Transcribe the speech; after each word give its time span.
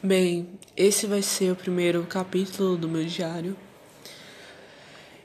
Bem, 0.00 0.60
esse 0.76 1.08
vai 1.08 1.22
ser 1.22 1.50
o 1.50 1.56
primeiro 1.56 2.04
capítulo 2.04 2.76
do 2.76 2.88
meu 2.88 3.04
diário. 3.04 3.56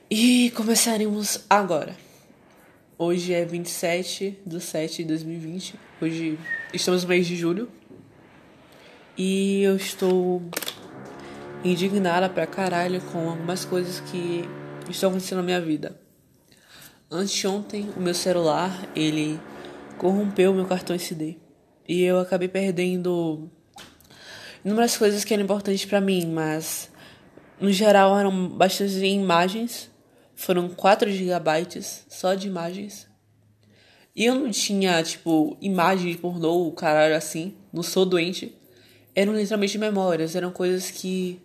E 0.09 0.49
começaremos 0.55 1.45
agora. 1.47 1.95
Hoje 2.97 3.33
é 3.33 3.45
27 3.45 4.39
de 4.43 4.59
7 4.59 5.03
de 5.03 5.09
2020. 5.09 5.75
Hoje 6.01 6.39
estamos 6.73 7.03
no 7.03 7.09
mês 7.09 7.27
de 7.27 7.35
julho. 7.35 7.69
E 9.15 9.61
eu 9.61 9.75
estou 9.75 10.41
indignada 11.63 12.27
pra 12.27 12.47
caralho 12.47 12.99
com 13.11 13.29
algumas 13.29 13.63
coisas 13.65 13.99
que 13.99 14.43
estão 14.89 15.11
acontecendo 15.11 15.37
na 15.37 15.43
minha 15.43 15.61
vida. 15.61 16.01
Anteontem, 17.11 17.91
o 17.95 17.99
meu 17.99 18.15
celular, 18.15 18.89
ele 18.95 19.39
corrompeu 19.99 20.51
meu 20.51 20.65
cartão 20.65 20.95
SD. 20.95 21.37
E 21.87 22.01
eu 22.01 22.19
acabei 22.19 22.47
perdendo 22.47 23.51
inúmeras 24.63 24.97
coisas 24.97 25.23
que 25.23 25.33
eram 25.33 25.43
importantes 25.43 25.85
para 25.85 26.01
mim, 26.01 26.25
mas 26.27 26.89
no 27.59 27.71
geral 27.71 28.17
eram 28.17 28.49
bastante 28.49 29.05
imagens. 29.05 29.91
Foram 30.35 30.67
4 30.69 31.11
gigabytes 31.11 32.05
só 32.09 32.33
de 32.33 32.47
imagens. 32.47 33.07
E 34.15 34.25
eu 34.25 34.35
não 34.35 34.51
tinha, 34.51 35.01
tipo, 35.01 35.57
imagem 35.61 36.11
de 36.11 36.17
pornô, 36.17 36.71
caralho, 36.71 37.15
assim. 37.15 37.55
Não 37.71 37.81
sou 37.81 38.05
doente. 38.05 38.55
Eram 39.15 39.35
literalmente 39.35 39.77
memórias, 39.77 40.35
eram 40.35 40.51
coisas 40.51 40.91
que 40.91 41.39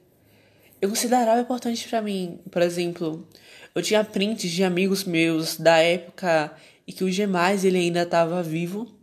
eu 0.81 0.89
considerava 0.89 1.41
importantes 1.41 1.87
para 1.87 2.03
mim. 2.03 2.39
Por 2.51 2.63
exemplo, 2.63 3.27
eu 3.75 3.83
tinha 3.83 4.05
prints 4.05 4.51
de 4.51 4.65
amigos 4.65 5.05
meus 5.05 5.57
da 5.57 5.79
época 5.79 6.53
e 6.87 6.93
que 6.93 7.05
o 7.05 7.11
G+, 7.11 7.29
ele 7.65 7.79
ainda 7.79 8.03
estava 8.03 8.43
vivo. 8.43 8.98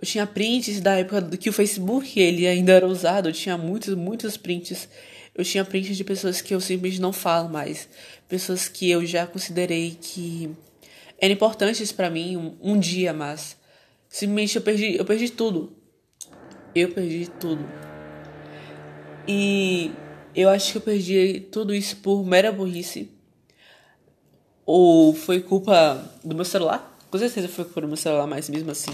Eu 0.00 0.06
tinha 0.06 0.26
prints 0.26 0.80
da 0.80 0.96
época 0.96 1.36
que 1.36 1.50
o 1.50 1.52
Facebook 1.52 2.18
ele 2.18 2.46
ainda 2.46 2.72
era 2.72 2.86
usado, 2.86 3.28
eu 3.28 3.32
tinha 3.34 3.58
muitos, 3.58 3.94
muitos 3.94 4.34
prints. 4.34 4.88
Eu 5.34 5.44
tinha 5.44 5.62
prints 5.62 5.94
de 5.94 6.02
pessoas 6.02 6.40
que 6.40 6.54
eu 6.54 6.60
simplesmente 6.60 7.02
não 7.02 7.12
falo 7.12 7.50
mais, 7.50 7.86
pessoas 8.26 8.66
que 8.66 8.90
eu 8.90 9.04
já 9.04 9.26
considerei 9.26 9.98
que 10.00 10.50
eram 11.18 11.34
importantes 11.34 11.92
para 11.92 12.08
mim 12.08 12.34
um, 12.38 12.56
um, 12.62 12.78
dia, 12.78 13.12
mas 13.12 13.58
simplesmente 14.08 14.56
eu 14.56 14.62
perdi, 14.62 14.96
eu 14.96 15.04
perdi 15.04 15.28
tudo. 15.28 15.70
Eu 16.74 16.92
perdi 16.92 17.30
tudo. 17.38 17.68
E 19.28 19.92
eu 20.34 20.48
acho 20.48 20.72
que 20.72 20.78
eu 20.78 20.82
perdi 20.82 21.40
tudo 21.52 21.74
isso 21.74 21.96
por 21.96 22.24
mera 22.24 22.50
burrice. 22.50 23.10
Ou 24.64 25.12
foi 25.12 25.40
culpa 25.40 26.10
do 26.24 26.34
meu 26.34 26.44
celular? 26.46 26.98
Com 27.10 27.18
certeza 27.18 27.48
foi 27.48 27.64
culpa 27.64 27.82
do 27.82 27.88
meu 27.88 27.98
celular, 27.98 28.26
mas 28.26 28.48
mesmo 28.48 28.70
assim 28.70 28.92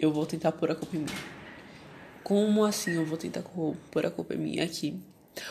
eu 0.00 0.12
vou 0.12 0.26
tentar 0.26 0.52
pôr 0.52 0.70
a 0.70 0.74
culpa 0.74 0.96
em 0.96 1.00
mim. 1.00 1.06
Como 2.22 2.64
assim 2.64 2.94
eu 2.94 3.04
vou 3.04 3.18
tentar 3.18 3.42
pôr 3.90 4.06
a 4.06 4.10
culpa 4.10 4.34
em 4.34 4.38
mim 4.38 4.60
aqui? 4.60 4.96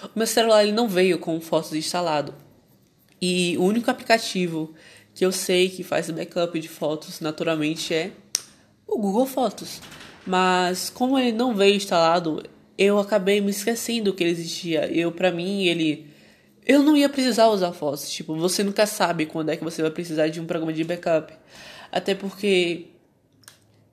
O 0.03 0.17
meu 0.17 0.27
celular 0.27 0.63
ele 0.63 0.71
não 0.71 0.87
veio 0.87 1.19
com 1.19 1.39
fotos 1.41 1.73
instalado. 1.73 2.33
E 3.21 3.57
o 3.57 3.63
único 3.63 3.89
aplicativo 3.89 4.73
que 5.13 5.25
eu 5.25 5.31
sei 5.31 5.69
que 5.69 5.83
faz 5.83 6.09
backup 6.09 6.57
de 6.59 6.69
fotos 6.69 7.19
naturalmente 7.19 7.93
é 7.93 8.11
o 8.87 8.97
Google 8.97 9.25
Fotos. 9.25 9.81
Mas 10.25 10.89
como 10.89 11.17
ele 11.17 11.31
não 11.31 11.55
veio 11.55 11.75
instalado, 11.75 12.43
eu 12.77 12.99
acabei 12.99 13.41
me 13.41 13.51
esquecendo 13.51 14.13
que 14.13 14.23
ele 14.23 14.31
existia. 14.31 14.85
Eu 14.91 15.11
para 15.11 15.31
mim 15.31 15.65
ele 15.65 16.07
eu 16.65 16.83
não 16.83 16.95
ia 16.95 17.09
precisar 17.09 17.47
usar 17.47 17.71
fotos. 17.71 18.11
Tipo, 18.11 18.35
você 18.35 18.63
nunca 18.63 18.85
sabe 18.85 19.25
quando 19.25 19.49
é 19.49 19.57
que 19.57 19.63
você 19.63 19.81
vai 19.81 19.89
precisar 19.89 20.27
de 20.27 20.39
um 20.39 20.45
programa 20.45 20.71
de 20.71 20.83
backup. 20.83 21.33
Até 21.91 22.13
porque 22.13 22.88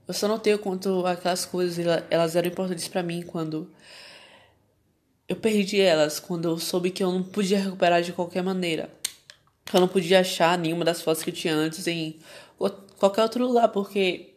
eu 0.07 0.15
só 0.15 0.29
notei 0.29 0.55
o 0.55 0.59
quanto 0.59 1.05
aquelas 1.05 1.45
coisas 1.45 1.85
elas 2.09 2.37
eram 2.37 2.49
importantes 2.49 2.87
para 2.87 3.03
mim 3.03 3.23
quando 3.23 3.71
eu 5.29 5.35
perdi 5.35 5.81
elas, 5.81 6.21
quando 6.21 6.49
eu 6.49 6.59
soube 6.59 6.91
que 6.91 7.03
eu 7.03 7.11
não 7.11 7.23
podia 7.23 7.59
recuperar 7.59 8.01
de 8.03 8.13
qualquer 8.13 8.43
maneira. 8.43 8.89
Eu 9.75 9.81
não 9.81 9.89
podia 9.89 10.21
achar 10.21 10.57
nenhuma 10.57 10.85
das 10.85 11.03
fotos 11.03 11.25
que 11.25 11.31
eu 11.31 11.35
tinha 11.35 11.55
antes 11.55 11.87
em 11.89 12.17
qualquer 12.99 13.23
outro 13.23 13.45
lugar, 13.45 13.69
porque 13.69 14.35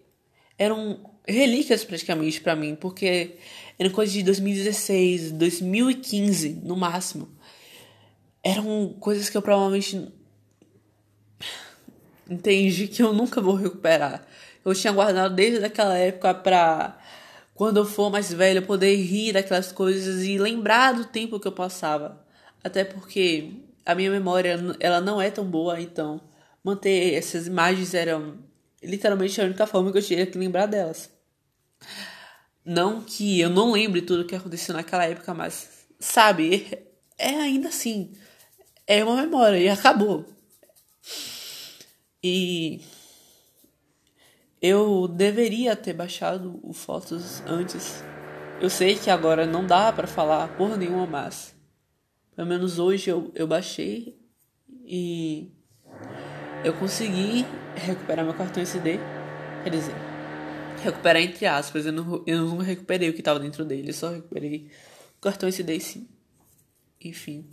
eram 0.58 1.00
relíquias 1.28 1.86
praticamente 1.86 2.42
para 2.42 2.56
mim, 2.56 2.76
porque 2.76 3.38
eram 3.78 3.92
coisas 3.92 4.14
de 4.14 4.24
2016, 4.24 5.32
2015 5.34 6.62
no 6.64 6.76
máximo. 6.76 7.30
Eram 8.44 8.96
coisas 9.00 9.30
que 9.30 9.38
eu 9.38 9.42
provavelmente 9.44 10.12
entendi 12.28 12.88
que 12.88 13.04
eu 13.04 13.14
nunca 13.14 13.40
vou 13.40 13.54
recuperar 13.54 14.28
eu 14.64 14.74
tinha 14.74 14.94
guardado 14.94 15.36
desde 15.36 15.64
aquela 15.64 15.98
época 15.98 16.34
pra 16.34 16.98
quando 17.54 17.78
eu 17.78 17.86
for 17.86 18.10
mais 18.10 18.32
velho 18.32 18.60
eu 18.60 18.66
poder 18.66 18.96
rir 18.96 19.34
daquelas 19.34 19.72
coisas 19.72 20.24
e 20.24 20.38
lembrar 20.38 20.94
do 20.94 21.06
tempo 21.06 21.40
que 21.40 21.48
eu 21.48 21.52
passava. 21.52 22.26
Até 22.64 22.84
porque 22.86 23.52
a 23.86 23.94
minha 23.96 24.12
memória 24.12 24.58
ela 24.80 25.02
não 25.02 25.22
é 25.22 25.30
tão 25.30 25.44
boa, 25.46 25.80
então 25.82 26.22
manter 26.64 27.14
essas 27.16 27.48
imagens 27.48 27.94
era 27.94 28.22
literalmente 28.84 29.42
a 29.42 29.46
única 29.46 29.68
forma 29.68 29.92
que 29.92 29.98
eu 29.98 30.02
tinha 30.02 30.26
que 30.26 30.38
lembrar 30.38 30.68
delas. 30.68 31.10
Não 32.64 33.02
que 33.02 33.40
eu 33.40 33.50
não 33.50 33.72
lembre 33.72 34.02
tudo 34.02 34.22
o 34.22 34.26
que 34.26 34.36
aconteceu 34.36 34.76
naquela 34.76 35.06
época, 35.06 35.34
mas 35.34 35.88
sabe, 36.00 36.68
é 37.18 37.36
ainda 37.36 37.70
assim. 37.70 38.14
É 38.88 39.04
uma 39.04 39.22
memória 39.22 39.58
e 39.58 39.70
acabou. 39.70 40.26
E 42.24 42.82
eu 44.62 45.08
deveria 45.08 45.76
ter 45.76 45.94
baixado 45.94 46.60
o 46.64 46.74
Fotos 46.74 47.42
antes. 47.46 48.04
Eu 48.62 48.70
sei 48.70 48.96
que 48.96 49.10
agora 49.10 49.46
não 49.46 49.66
dá 49.66 49.92
para 49.92 50.08
falar 50.08 50.50
por 50.58 50.78
nenhuma, 50.78 51.06
mas 51.06 51.56
pelo 52.36 52.48
menos 52.48 52.78
hoje 52.78 53.10
eu, 53.10 53.32
eu 53.34 53.48
baixei 53.48 54.18
e 54.84 55.50
eu 56.64 56.74
consegui 56.74 57.46
recuperar 57.76 58.26
meu 58.26 58.34
cartão 58.34 58.62
SD. 58.62 59.00
Quer 59.64 59.70
dizer, 59.70 59.96
recuperar 60.84 61.22
entre 61.22 61.46
aspas, 61.46 61.86
eu 61.86 61.94
não, 61.94 62.24
eu 62.26 62.46
não 62.46 62.58
recuperei 62.58 63.10
o 63.10 63.14
que 63.14 63.20
estava 63.20 63.40
dentro 63.40 63.64
dele, 63.64 63.90
eu 63.90 63.94
só 63.94 64.10
recuperei 64.10 64.70
o 65.18 65.22
cartão 65.22 65.48
SD 65.48 65.80
sim. 65.80 66.08
Enfim, 67.02 67.50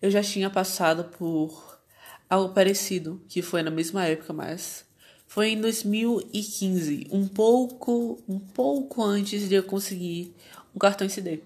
eu 0.00 0.10
já 0.10 0.22
tinha 0.22 0.50
passado 0.50 1.04
por 1.16 1.80
algo 2.28 2.52
parecido, 2.52 3.22
que 3.28 3.42
foi 3.42 3.62
na 3.62 3.70
mesma 3.70 4.04
época, 4.06 4.32
mas 4.32 4.84
foi 5.32 5.52
em 5.52 5.60
2015, 5.62 7.06
um 7.10 7.26
pouco, 7.26 8.22
um 8.28 8.38
pouco 8.38 9.02
antes 9.02 9.48
de 9.48 9.54
eu 9.54 9.62
conseguir 9.62 10.30
um 10.76 10.78
cartão 10.78 11.06
SD. 11.06 11.40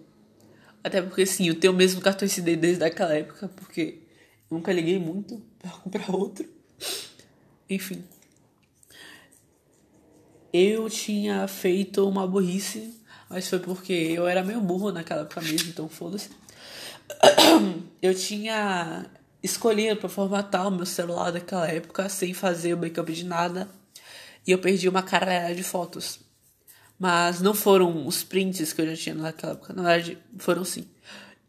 Até 0.82 1.00
porque 1.00 1.24
sim, 1.24 1.46
eu 1.46 1.54
tenho 1.54 1.72
o 1.72 1.76
mesmo 1.76 2.00
cartão 2.00 2.26
SD 2.26 2.56
desde 2.56 2.82
aquela 2.82 3.14
época, 3.14 3.46
porque 3.46 4.00
nunca 4.50 4.72
liguei 4.72 4.98
muito 4.98 5.40
para 5.62 5.70
comprar 5.70 6.10
outro. 6.10 6.48
Enfim. 7.70 8.02
Eu 10.52 10.90
tinha 10.90 11.46
feito 11.46 12.08
uma 12.08 12.26
burrice, 12.26 12.92
mas 13.30 13.48
foi 13.48 13.60
porque 13.60 13.92
eu 13.92 14.26
era 14.26 14.42
meio 14.42 14.60
burro 14.60 14.90
naquela 14.90 15.22
época 15.22 15.42
mesmo, 15.42 15.68
então 15.68 15.88
foda-se. 15.88 16.30
Eu 18.02 18.14
tinha 18.14 19.06
escolhido 19.42 20.00
para 20.00 20.08
formatar 20.08 20.66
o 20.68 20.70
meu 20.70 20.86
celular 20.86 21.30
daquela 21.30 21.68
época 21.68 22.08
sem 22.08 22.34
fazer 22.34 22.74
o 22.74 22.76
backup 22.76 23.12
de 23.12 23.24
nada 23.24 23.68
e 24.46 24.50
eu 24.50 24.58
perdi 24.58 24.88
uma 24.88 25.02
caralhada 25.02 25.54
de 25.54 25.62
fotos. 25.62 26.20
Mas 26.98 27.40
não 27.40 27.52
foram 27.54 28.06
os 28.06 28.22
prints 28.24 28.72
que 28.72 28.80
eu 28.80 28.86
já 28.86 28.96
tinha 28.96 29.14
naquela 29.14 29.52
época, 29.52 29.72
na 29.72 29.82
verdade 29.82 30.18
foram 30.38 30.64
sim. 30.64 30.88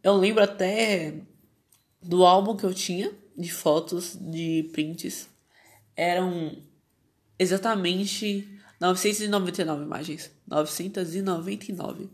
Eu 0.03 0.16
lembro 0.16 0.44
até 0.44 1.16
do 2.02 2.25
álbum 2.25 2.56
que 2.56 2.66
eu 2.66 2.74
tinha 2.74 3.12
de 3.38 3.52
fotos, 3.52 4.18
de 4.19 4.69
prints. 4.74 5.30
Eram 5.96 6.58
exatamente 7.38 8.48
999 8.80 9.84
imagens. 9.84 10.31
999. 10.48 12.04
Eu 12.04 12.09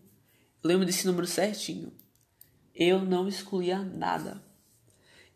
lembro 0.64 0.86
desse 0.86 1.06
número 1.06 1.28
certinho. 1.28 1.92
Eu 2.74 3.00
não 3.00 3.28
excluía 3.28 3.80
nada. 3.80 4.42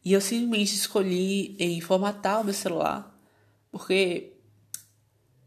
E 0.04 0.14
eu 0.14 0.22
simplesmente 0.22 0.76
escolhi 0.76 1.56
em 1.60 1.82
formatar 1.82 2.42
o 2.42 2.44
meu 2.44 2.54
celular, 2.54 3.14
porque 3.72 4.34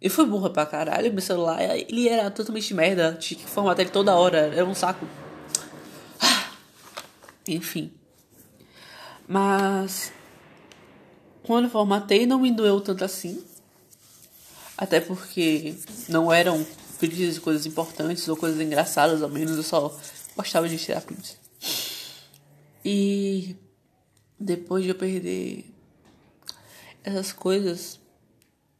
eu 0.01 0.11
fui 0.11 0.27
burra 0.27 0.51
pra 0.51 0.67
caralho, 0.67 1.13
meu 1.13 1.23
celular, 1.23 1.61
ele 1.61 2.09
era 2.09 2.31
totalmente 2.31 2.73
merda, 2.73 3.15
tinha 3.15 3.39
que 3.39 3.47
formatar 3.47 3.81
ele 3.81 3.91
toda 3.91 4.17
hora, 4.17 4.39
era 4.39 4.65
um 4.65 4.75
saco. 4.75 5.07
Enfim. 7.47 7.93
Mas 9.29 10.13
quando 11.43 11.65
eu 11.65 11.71
formatei 11.71 12.27
não 12.27 12.39
me 12.39 12.53
doeu 12.53 12.81
tanto 12.81 13.05
assim. 13.05 13.45
Até 14.77 15.01
porque 15.01 15.75
não 16.09 16.33
eram 16.33 16.67
prints 16.99 17.35
de 17.35 17.41
coisas 17.41 17.67
importantes 17.67 18.27
ou 18.29 18.37
coisas 18.37 18.61
engraçadas, 18.61 19.23
ao 19.23 19.29
menos 19.29 19.57
eu 19.57 19.63
só 19.63 19.95
gostava 20.37 20.69
de 20.69 20.79
tirar 20.79 21.03
prints. 21.03 21.39
E 22.85 23.57
depois 24.41 24.83
de 24.83 24.89
eu 24.89 24.95
perder 24.95 25.67
essas 27.05 27.31
coisas, 27.31 28.01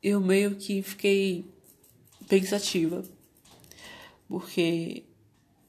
eu 0.03 0.19
meio 0.19 0.55
que 0.57 0.81
fiquei 0.81 1.45
pensativa. 2.27 3.05
Porque 4.27 5.05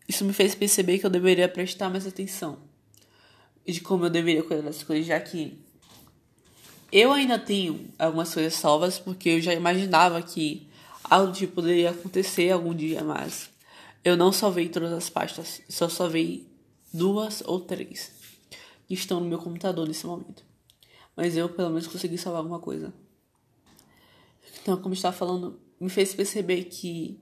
isso 0.08 0.24
me 0.24 0.32
fez 0.32 0.56
perceber 0.56 0.98
que 0.98 1.06
eu 1.06 1.10
deveria 1.10 1.50
prestar 1.50 1.90
mais 1.90 2.08
atenção 2.08 2.60
de 3.66 3.82
como 3.82 4.06
eu 4.06 4.10
deveria 4.10 4.44
cuidar 4.44 4.64
das 4.64 4.82
coisas, 4.82 5.06
já 5.06 5.20
que 5.20 5.58
eu 6.92 7.12
ainda 7.12 7.38
tenho 7.38 7.88
algumas 7.98 8.34
coisas 8.34 8.54
salvas, 8.56 9.00
porque 9.00 9.30
eu 9.30 9.42
já 9.42 9.54
imaginava 9.54 10.22
que 10.22 10.68
algo 11.04 11.32
tipo 11.32 11.56
poderia 11.56 11.92
acontecer 11.92 12.52
algum 12.52 12.74
dia, 12.74 13.04
mas 13.04 13.50
eu 14.04 14.18
não 14.18 14.32
salvei 14.32 14.68
todas 14.68 14.92
as 14.92 15.10
pastas, 15.10 15.62
só 15.70 15.88
salvei 15.88 16.48
duas 16.92 17.42
ou 17.46 17.60
três 17.60 18.21
que 18.92 18.96
estão 18.96 19.22
no 19.22 19.26
meu 19.26 19.38
computador 19.38 19.88
nesse 19.88 20.06
momento. 20.06 20.44
Mas 21.16 21.38
eu 21.38 21.48
pelo 21.48 21.70
menos 21.70 21.88
consegui 21.88 22.18
salvar 22.18 22.40
alguma 22.40 22.60
coisa. 22.60 22.94
Então, 24.62 24.76
como 24.76 24.94
estava 24.94 25.16
falando, 25.16 25.58
me 25.80 25.90
fez 25.90 26.14
perceber 26.14 26.66
que 26.66 27.18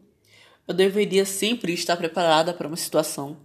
eu 0.68 0.74
deveria 0.74 1.26
sempre 1.26 1.72
estar 1.72 1.96
preparada 1.96 2.56
para 2.56 2.68
uma 2.68 2.76
situação. 2.76 3.38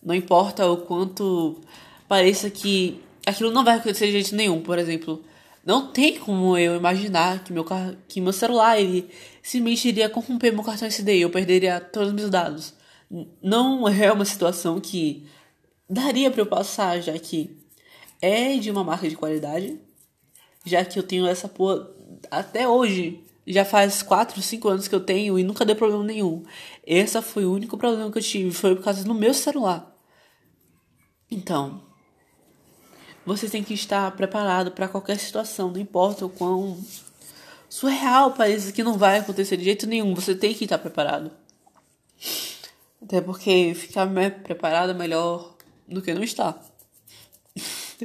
Não 0.00 0.14
importa 0.14 0.64
o 0.64 0.76
quanto 0.76 1.60
pareça 2.06 2.48
que 2.50 3.00
aquilo 3.26 3.50
não 3.50 3.64
vai 3.64 3.78
acontecer 3.78 4.06
de 4.06 4.12
jeito 4.12 4.36
nenhum. 4.36 4.62
Por 4.62 4.78
exemplo, 4.78 5.24
não 5.66 5.90
tem 5.90 6.20
como 6.20 6.56
eu 6.56 6.76
imaginar 6.76 7.42
que 7.42 7.52
meu, 7.52 7.66
que 8.06 8.20
meu 8.20 8.32
celular 8.32 8.80
ele 8.80 9.10
simplesmente 9.42 9.88
iria 9.88 10.08
corromper 10.08 10.52
meu 10.52 10.62
cartão 10.62 10.86
SD 10.86 11.16
e 11.16 11.22
eu 11.22 11.30
perderia 11.30 11.80
todos 11.80 12.10
os 12.10 12.14
meus 12.14 12.30
dados. 12.30 12.74
Não 13.42 13.88
é 13.88 14.12
uma 14.12 14.24
situação 14.24 14.80
que 14.80 15.26
daria 15.90 16.30
para 16.30 16.42
eu 16.42 16.46
passar, 16.46 17.00
já 17.00 17.18
que 17.18 17.61
é 18.22 18.56
de 18.56 18.70
uma 18.70 18.84
marca 18.84 19.08
de 19.08 19.16
qualidade, 19.16 19.78
já 20.64 20.84
que 20.84 20.98
eu 20.98 21.02
tenho 21.02 21.26
essa 21.26 21.48
porra 21.48 21.88
até 22.30 22.68
hoje. 22.68 23.24
Já 23.44 23.64
faz 23.64 24.02
4, 24.02 24.40
5 24.40 24.68
anos 24.68 24.86
que 24.86 24.94
eu 24.94 25.00
tenho 25.00 25.36
e 25.36 25.42
nunca 25.42 25.64
deu 25.64 25.74
problema 25.74 26.04
nenhum. 26.04 26.44
Esse 26.86 27.20
foi 27.20 27.44
o 27.44 27.52
único 27.52 27.76
problema 27.76 28.08
que 28.12 28.18
eu 28.18 28.22
tive, 28.22 28.52
foi 28.52 28.76
por 28.76 28.84
causa 28.84 29.02
do 29.02 29.12
meu 29.12 29.34
celular. 29.34 29.92
Então, 31.28 31.82
você 33.26 33.48
tem 33.48 33.64
que 33.64 33.74
estar 33.74 34.08
preparado 34.12 34.70
para 34.70 34.86
qualquer 34.86 35.18
situação, 35.18 35.72
não 35.72 35.80
importa 35.80 36.24
o 36.24 36.28
quão 36.28 36.78
surreal 37.68 38.32
pareça 38.32 38.70
que 38.70 38.84
não 38.84 38.96
vai 38.96 39.18
acontecer 39.18 39.56
de 39.56 39.64
jeito 39.64 39.88
nenhum, 39.88 40.14
você 40.14 40.36
tem 40.36 40.54
que 40.54 40.62
estar 40.62 40.78
preparado. 40.78 41.32
Até 43.02 43.20
porque 43.20 43.74
ficar 43.74 44.08
preparado 44.44 44.90
é 44.90 44.94
melhor 44.94 45.56
do 45.88 46.00
que 46.00 46.14
não 46.14 46.22
estar. 46.22 46.62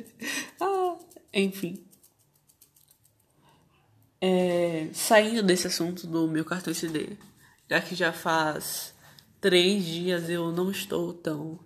ah, 0.61 0.97
enfim. 1.33 1.83
É, 4.19 4.89
saindo 4.93 5.43
desse 5.43 5.67
assunto 5.67 6.07
do 6.07 6.27
meu 6.27 6.43
cartão 6.43 6.71
SD, 6.71 7.17
já 7.69 7.79
que 7.81 7.95
já 7.95 8.11
faz 8.11 8.95
três 9.39 9.85
dias 9.85 10.29
eu 10.29 10.51
não 10.51 10.71
estou 10.71 11.13
tão 11.13 11.59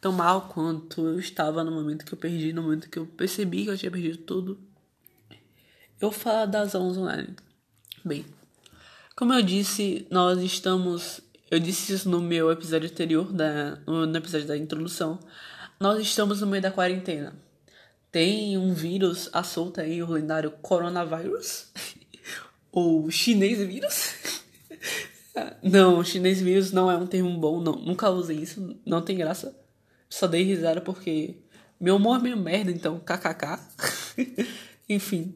tão 0.00 0.12
mal 0.12 0.42
quanto 0.48 1.06
eu 1.06 1.18
estava 1.18 1.64
no 1.64 1.72
momento 1.72 2.04
que 2.04 2.14
eu 2.14 2.18
perdi, 2.18 2.52
no 2.52 2.62
momento 2.62 2.88
que 2.88 2.98
eu 2.98 3.06
percebi 3.06 3.64
que 3.64 3.70
eu 3.70 3.78
tinha 3.78 3.90
perdido 3.90 4.18
tudo. 4.18 4.58
Eu 6.00 6.12
falar 6.12 6.46
das 6.46 6.74
aulas 6.74 6.96
online. 6.96 7.34
Bem, 8.04 8.24
como 9.16 9.32
eu 9.34 9.42
disse, 9.42 10.06
nós 10.10 10.38
estamos. 10.40 11.20
Eu 11.50 11.58
disse 11.58 11.92
isso 11.92 12.08
no 12.08 12.20
meu 12.20 12.50
episódio 12.52 12.88
anterior, 12.88 13.32
da, 13.32 13.76
no 13.86 14.16
episódio 14.16 14.46
da 14.46 14.56
introdução. 14.56 15.18
Nós 15.80 16.00
estamos 16.00 16.40
no 16.40 16.46
meio 16.46 16.62
da 16.62 16.70
quarentena. 16.70 17.34
Tem 18.10 18.56
um 18.56 18.72
vírus 18.72 19.28
à 19.32 19.42
solta 19.42 19.82
aí, 19.82 20.02
o 20.02 20.10
lendário 20.10 20.50
coronavírus. 20.62 21.68
Ou 22.72 23.10
chinês 23.10 23.58
vírus. 23.58 24.14
não, 25.62 26.02
chinês 26.02 26.40
vírus 26.40 26.72
não 26.72 26.90
é 26.90 26.96
um 26.96 27.06
termo 27.06 27.38
bom, 27.38 27.60
não. 27.60 27.74
Nunca 27.74 28.10
usei 28.10 28.38
isso, 28.38 28.76
não 28.84 29.02
tem 29.02 29.16
graça. 29.16 29.54
Só 30.08 30.26
dei 30.26 30.42
risada 30.42 30.80
porque 30.80 31.36
meu 31.78 31.96
humor 31.96 32.18
é 32.18 32.22
meio 32.22 32.36
merda, 32.36 32.70
então 32.70 32.98
kkk. 32.98 33.58
Enfim. 34.88 35.34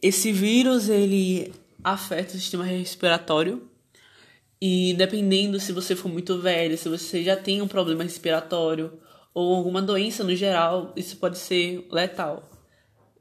Esse 0.00 0.32
vírus, 0.32 0.88
ele 0.88 1.52
afeta 1.82 2.34
o 2.34 2.40
sistema 2.40 2.64
respiratório. 2.64 3.68
E 4.60 4.94
dependendo 4.94 5.60
se 5.60 5.72
você 5.72 5.94
for 5.94 6.08
muito 6.08 6.40
velho, 6.40 6.78
se 6.78 6.88
você 6.88 7.22
já 7.22 7.36
tem 7.36 7.60
um 7.60 7.68
problema 7.68 8.02
respiratório 8.02 8.98
ou 9.34 9.56
alguma 9.56 9.82
doença 9.82 10.24
no 10.24 10.34
geral, 10.34 10.92
isso 10.96 11.16
pode 11.16 11.36
ser 11.36 11.86
letal. 11.90 12.48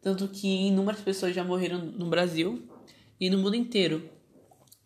Tanto 0.01 0.27
que 0.27 0.48
inúmeras 0.68 1.01
pessoas 1.01 1.36
já 1.36 1.44
morreram 1.44 1.80
no 1.80 2.06
Brasil 2.06 2.63
e 3.19 3.30
no 3.30 3.38
mundo 3.39 3.56
inteiro. 3.56 4.10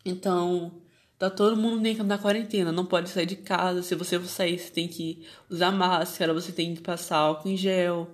Então, 0.04 0.80
Tá 1.18 1.28
todo 1.28 1.56
mundo 1.56 1.82
na 2.04 2.16
quarentena, 2.16 2.70
não 2.70 2.86
pode 2.86 3.10
sair 3.10 3.26
de 3.26 3.34
casa. 3.34 3.82
Se 3.82 3.96
você 3.96 4.16
for 4.20 4.28
sair, 4.28 4.56
você 4.56 4.70
tem 4.70 4.86
que 4.86 5.26
usar 5.50 5.72
máscara, 5.72 6.32
você 6.32 6.52
tem 6.52 6.76
que 6.76 6.80
passar 6.80 7.16
álcool 7.16 7.48
em 7.48 7.56
gel. 7.56 8.08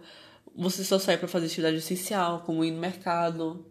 Você 0.57 0.83
só 0.83 0.99
sai 0.99 1.19
para 1.19 1.29
fazer 1.29 1.47
atividade 1.47 1.77
essencial, 1.77 2.41
como 2.47 2.65
ir 2.65 2.71
no 2.71 2.81
mercado. 2.81 3.67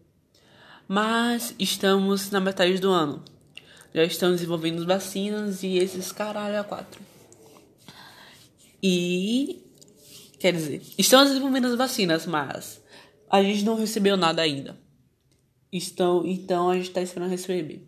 Mas 0.88 1.56
estamos 1.57 2.30
na 2.30 2.40
metade 2.40 2.78
do 2.78 2.92
ano. 2.92 3.24
Já 3.92 4.04
estão 4.04 4.31
desenvolvendo 4.31 4.86
vacinas 4.86 5.63
e 5.63 5.78
esses 5.78 6.12
caralho 6.12 6.60
a 6.60 6.63
quatro. 6.63 7.01
E. 8.83 9.63
Quer 10.38 10.51
dizer, 10.51 10.81
estão 10.97 11.24
desenvolvendo 11.24 11.68
as 11.68 11.75
vacinas, 11.75 12.25
mas 12.25 12.83
a 13.30 13.41
gente 13.41 13.63
não 13.63 13.77
recebeu 13.77 14.18
nada 14.18 14.41
ainda. 14.41 14.77
Estão, 15.71 16.25
então 16.25 16.69
a 16.69 16.75
gente 16.75 16.89
está 16.89 17.01
esperando 17.01 17.30
receber. 17.30 17.88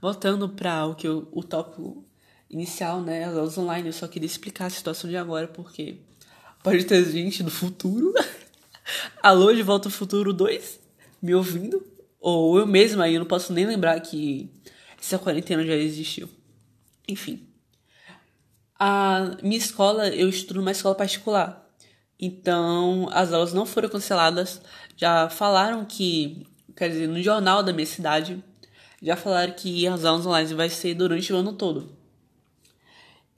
Voltando 0.00 0.48
para 0.48 0.86
o 0.86 0.94
que 0.94 1.06
eu, 1.06 1.28
o 1.30 1.42
tópico 1.42 2.02
inicial, 2.48 3.02
né, 3.02 3.24
as 3.24 3.36
aulas 3.36 3.58
online, 3.58 3.88
eu 3.88 3.92
só 3.92 4.08
queria 4.08 4.26
explicar 4.26 4.66
a 4.66 4.70
situação 4.70 5.10
de 5.10 5.16
agora, 5.16 5.46
porque 5.46 5.98
pode 6.62 6.84
ter 6.84 7.04
gente 7.04 7.42
do 7.42 7.50
futuro. 7.50 8.14
Alô, 9.22 9.52
de 9.52 9.62
Volta 9.62 9.88
ao 9.88 9.92
Futuro 9.92 10.32
2, 10.32 10.80
me 11.20 11.34
ouvindo. 11.34 11.84
Ou 12.18 12.58
eu 12.58 12.66
mesma, 12.66 13.04
aí 13.04 13.14
eu 13.14 13.20
não 13.20 13.26
posso 13.26 13.52
nem 13.52 13.66
lembrar 13.66 14.00
que 14.00 14.50
essa 14.98 15.18
quarentena 15.18 15.64
já 15.64 15.74
existiu. 15.74 16.28
Enfim. 17.06 17.53
A 18.78 19.36
minha 19.42 19.58
escola, 19.58 20.08
eu 20.08 20.28
estudo 20.28 20.60
numa 20.60 20.72
escola 20.72 20.94
particular. 20.94 21.64
Então, 22.18 23.08
as 23.12 23.32
aulas 23.32 23.52
não 23.52 23.66
foram 23.66 23.88
canceladas. 23.88 24.60
Já 24.96 25.28
falaram 25.28 25.84
que, 25.84 26.46
quer 26.76 26.88
dizer, 26.88 27.08
no 27.08 27.22
jornal 27.22 27.62
da 27.62 27.72
minha 27.72 27.86
cidade, 27.86 28.42
já 29.02 29.16
falaram 29.16 29.52
que 29.52 29.86
as 29.86 30.04
aulas 30.04 30.26
online 30.26 30.54
vai 30.54 30.70
ser 30.70 30.94
durante 30.94 31.32
o 31.32 31.36
ano 31.36 31.52
todo. 31.52 31.94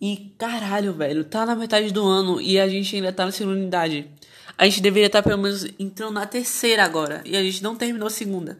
E 0.01 0.35
caralho, 0.39 0.93
velho, 0.93 1.25
tá 1.25 1.47
na 1.47 1.57
metade 1.57 1.91
do 1.91 2.07
ano 2.07 2.41
e 2.41 2.59
a 2.61 2.69
gente 2.69 2.95
ainda 2.95 3.13
tá 3.13 3.25
na 3.25 3.33
segunda 3.33 3.59
unidade. 3.59 4.11
A 4.57 4.65
gente 4.65 4.81
deveria 4.81 5.07
estar 5.07 5.23
tá 5.23 5.29
pelo 5.29 5.43
menos 5.43 5.65
entrando 5.79 6.13
na 6.13 6.27
terceira 6.27 6.85
agora 6.85 7.23
e 7.25 7.37
a 7.37 7.43
gente 7.43 7.63
não 7.63 7.77
terminou 7.77 8.07
a 8.07 8.11
segunda. 8.11 8.59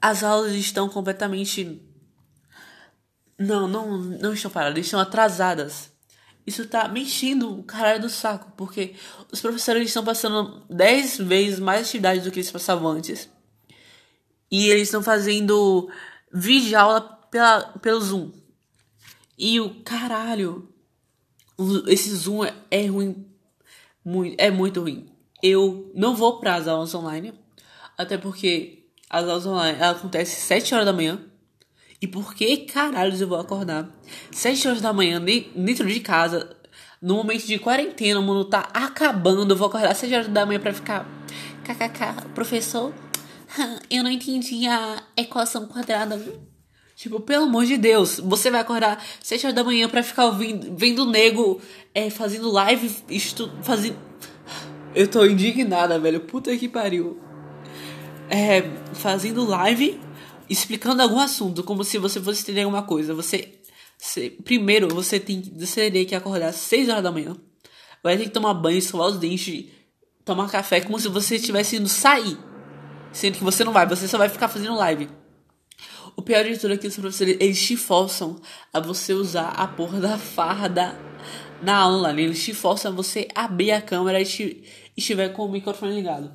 As 0.00 0.22
aulas 0.22 0.52
estão 0.52 0.88
completamente. 0.88 1.80
Não, 3.38 3.68
não, 3.68 3.98
não 3.98 4.32
estão 4.32 4.50
paradas, 4.50 4.84
estão 4.84 5.00
atrasadas. 5.00 5.93
Isso 6.46 6.66
tá 6.66 6.86
me 6.88 7.02
enchendo 7.02 7.58
o 7.58 7.62
caralho 7.62 8.02
do 8.02 8.08
saco, 8.08 8.52
porque 8.56 8.94
os 9.32 9.40
professores 9.40 9.88
estão 9.88 10.04
passando 10.04 10.62
10 10.68 11.18
vezes 11.18 11.58
mais 11.58 11.86
atividades 11.86 12.24
do 12.24 12.30
que 12.30 12.40
eles 12.40 12.50
passavam 12.50 12.88
antes. 12.88 13.28
E 14.50 14.68
eles 14.68 14.88
estão 14.88 15.02
fazendo 15.02 15.88
vídeo 16.32 16.78
aula 16.78 17.00
pela, 17.30 17.62
pelo 17.78 18.00
Zoom. 18.00 18.30
E 19.38 19.58
o 19.58 19.82
caralho, 19.82 20.68
esse 21.88 22.14
Zoom 22.14 22.44
é, 22.44 22.54
é 22.70 22.86
ruim, 22.86 23.26
muito, 24.04 24.36
é 24.38 24.50
muito 24.50 24.80
ruim. 24.82 25.08
Eu 25.42 25.90
não 25.94 26.14
vou 26.14 26.38
para 26.40 26.56
as 26.56 26.68
aulas 26.68 26.94
online, 26.94 27.32
até 27.96 28.18
porque 28.18 28.86
as 29.08 29.24
aulas 29.26 29.46
online 29.46 29.82
acontecem 29.82 30.38
7 30.38 30.74
horas 30.74 30.86
da 30.86 30.92
manhã. 30.92 31.20
E 32.04 32.06
por 32.06 32.34
que 32.34 32.58
caralhos 32.58 33.22
eu 33.22 33.26
vou 33.26 33.40
acordar 33.40 33.88
7 34.30 34.68
horas 34.68 34.82
da 34.82 34.92
manhã 34.92 35.18
dentro 35.18 35.88
de 35.88 36.00
casa, 36.00 36.54
no 37.00 37.14
momento 37.14 37.46
de 37.46 37.58
quarentena, 37.58 38.20
o 38.20 38.22
mundo 38.22 38.44
tá 38.44 38.68
acabando, 38.74 39.54
eu 39.54 39.56
vou 39.56 39.68
acordar 39.68 39.94
7 39.94 40.14
horas 40.14 40.28
da 40.28 40.44
manhã 40.44 40.60
para 40.60 40.74
ficar 40.74 41.08
kkk, 41.64 42.28
professor, 42.34 42.92
eu 43.90 44.04
não 44.04 44.10
entendi 44.10 44.66
a 44.66 45.02
equação 45.16 45.66
quadrada. 45.66 46.20
Tipo, 46.94 47.20
pelo 47.20 47.44
amor 47.44 47.64
de 47.64 47.78
Deus, 47.78 48.20
você 48.20 48.50
vai 48.50 48.60
acordar 48.60 49.02
7 49.22 49.46
horas 49.46 49.56
da 49.56 49.64
manhã 49.64 49.88
pra 49.88 50.02
ficar 50.02 50.26
ouvindo, 50.26 50.76
vendo 50.76 51.04
o 51.04 51.10
nego 51.10 51.58
é, 51.94 52.10
fazendo 52.10 52.50
live, 52.50 52.94
estu, 53.08 53.50
fazendo. 53.62 53.96
Eu 54.94 55.08
tô 55.08 55.24
indignada, 55.24 55.98
velho. 55.98 56.20
Puta 56.20 56.54
que 56.54 56.68
pariu. 56.68 57.18
É, 58.28 58.60
fazendo 58.92 59.42
live, 59.48 59.98
explicando 60.54 61.02
algum 61.02 61.18
assunto, 61.18 61.62
como 61.62 61.84
se 61.84 61.98
você 61.98 62.20
fosse 62.20 62.42
entender 62.42 62.62
alguma 62.62 62.82
coisa. 62.82 63.14
Você. 63.14 63.60
você 63.98 64.30
primeiro, 64.30 64.88
você 64.88 65.20
tem 65.20 65.40
você 65.56 65.90
teria 65.90 66.04
que 66.04 66.14
acordar 66.14 66.48
às 66.48 66.56
6 66.56 66.88
horas 66.88 67.02
da 67.02 67.12
manhã. 67.12 67.36
Vai 68.02 68.16
ter 68.16 68.24
que 68.24 68.30
tomar 68.30 68.54
banho, 68.54 68.78
escovar 68.78 69.08
os 69.08 69.18
dentes, 69.18 69.66
tomar 70.24 70.50
café, 70.50 70.80
como 70.80 70.98
se 70.98 71.08
você 71.08 71.36
estivesse 71.36 71.76
indo 71.76 71.88
sair. 71.88 72.38
Sendo 73.12 73.38
que 73.38 73.44
você 73.44 73.64
não 73.64 73.72
vai, 73.72 73.86
você 73.86 74.08
só 74.08 74.18
vai 74.18 74.28
ficar 74.28 74.48
fazendo 74.48 74.74
live. 74.74 75.08
O 76.16 76.22
pior 76.22 76.44
de 76.44 76.58
tudo 76.58 76.74
é 76.74 76.76
que 76.76 76.86
os 76.86 76.96
professores, 76.96 77.36
eles 77.40 77.60
te 77.60 77.76
forçam 77.76 78.40
a 78.72 78.80
você 78.80 79.12
usar 79.12 79.48
a 79.48 79.66
porra 79.66 80.00
da 80.00 80.18
farda 80.18 80.96
na 81.62 81.76
aula. 81.76 82.12
Eles 82.12 82.42
te 82.42 82.52
forçam 82.52 82.92
a 82.92 82.94
você 82.94 83.28
abrir 83.34 83.72
a 83.72 83.80
câmera 83.80 84.20
e, 84.20 84.24
te, 84.24 84.64
estiver 84.96 85.30
com 85.30 85.44
o 85.44 85.50
microfone 85.50 85.94
ligado. 85.94 86.32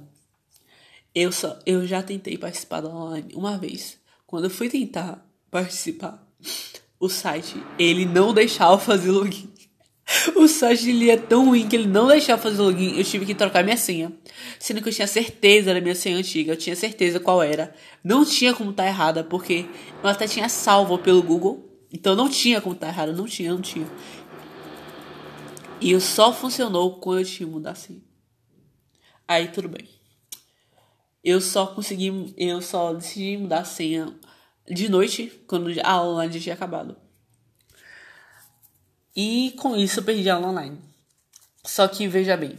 Eu, 1.14 1.32
só, 1.32 1.60
eu 1.66 1.86
já 1.86 2.02
tentei 2.02 2.38
participar 2.38 2.82
da 2.82 2.90
online 2.90 3.34
uma 3.36 3.58
vez. 3.58 3.99
Quando 4.30 4.44
eu 4.44 4.52
fui 4.52 4.70
tentar 4.70 5.28
participar, 5.50 6.24
o 7.00 7.10
site, 7.10 7.56
ele 7.80 8.06
não 8.06 8.32
deixava 8.32 8.78
fazer 8.78 9.10
login. 9.10 9.52
O 10.36 10.48
site 10.48 10.92
ele 10.92 11.10
é 11.10 11.18
tão 11.18 11.46
ruim 11.46 11.68
que 11.68 11.76
ele 11.76 11.88
não 11.88 12.06
deixava 12.06 12.40
fazer 12.40 12.62
login. 12.62 12.96
Eu 12.96 13.04
tive 13.04 13.26
que 13.26 13.34
trocar 13.34 13.64
minha 13.64 13.76
senha. 13.76 14.14
Sendo 14.60 14.84
que 14.84 14.90
eu 14.90 14.94
tinha 14.94 15.08
certeza 15.08 15.74
da 15.74 15.82
minha 15.82 15.96
senha 15.96 16.16
antiga. 16.16 16.54
Eu 16.54 16.58
tinha 16.58 16.76
certeza 16.76 17.20
qual 17.20 17.42
era. 17.42 17.74
Não 18.04 18.24
tinha 18.24 18.54
como 18.54 18.70
estar 18.70 18.84
tá 18.84 18.90
errada, 18.90 19.24
porque 19.24 19.66
eu 20.04 20.08
até 20.08 20.28
tinha 20.28 20.48
salvo 20.48 21.00
pelo 21.00 21.24
Google. 21.24 21.68
Então 21.92 22.16
não 22.16 22.30
tinha 22.30 22.62
como 22.62 22.76
estar 22.76 22.86
tá 22.86 22.94
errada. 22.94 23.12
Não 23.12 23.26
tinha, 23.26 23.52
não 23.52 23.62
tinha. 23.62 23.88
E 25.82 26.00
só 26.00 26.32
funcionou 26.32 27.00
quando 27.00 27.22
eu 27.22 27.26
tinha 27.26 27.50
mudar 27.50 27.72
a 27.72 27.76
senha. 27.76 28.02
Aí 29.28 29.48
tudo 29.48 29.68
bem. 29.68 29.99
Eu 31.24 31.42
só 31.42 31.68
consegui. 31.68 32.34
Eu 32.38 32.62
só 32.62 32.94
decidi 32.94 33.38
mudar 33.38 33.60
a 33.60 33.66
senha 33.66 34.14
de 34.70 34.88
noite, 34.88 35.32
quando 35.48 35.70
a 35.82 35.92
aula 35.92 36.32
já 36.32 36.40
tinha 36.40 36.56
acabado. 36.56 36.96
E 39.16 39.52
com 39.58 39.76
isso 39.76 40.00
eu 40.00 40.04
perdi 40.04 40.30
a 40.30 40.36
aula 40.36 40.50
online. 40.50 40.78
Só 41.66 41.88
que 41.88 42.08
veja 42.08 42.38
bem, 42.38 42.58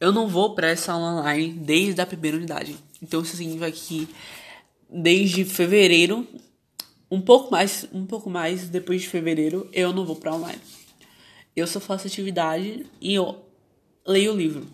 eu 0.00 0.12
não 0.12 0.28
vou 0.28 0.54
para 0.54 0.68
essa 0.68 0.92
aula 0.92 1.20
online 1.20 1.52
desde 1.52 2.00
a 2.00 2.06
primeira 2.06 2.36
unidade. 2.36 2.76
Então 3.00 3.22
isso 3.22 3.36
significa 3.36 3.70
que 3.70 4.08
desde 4.90 5.44
fevereiro, 5.44 6.26
um 7.10 7.20
pouco 7.20 7.50
mais, 7.50 7.86
um 7.92 8.04
pouco 8.04 8.28
mais 8.28 8.68
depois 8.68 9.02
de 9.02 9.08
fevereiro, 9.08 9.68
eu 9.72 9.92
não 9.92 10.04
vou 10.04 10.16
para 10.16 10.34
online. 10.34 10.60
Eu 11.54 11.66
só 11.66 11.78
faço 11.78 12.06
atividade 12.06 12.84
e 13.00 13.14
eu 13.14 13.44
leio 14.06 14.32
o 14.32 14.36
livro. 14.36 14.66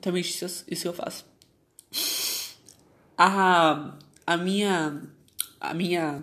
Também 0.00 0.20
isso, 0.20 0.64
isso 0.68 0.86
eu 0.86 0.92
faço. 0.92 1.24
A, 3.16 3.94
a 4.26 4.36
minha 4.36 5.02
a 5.60 5.74
minha 5.74 6.22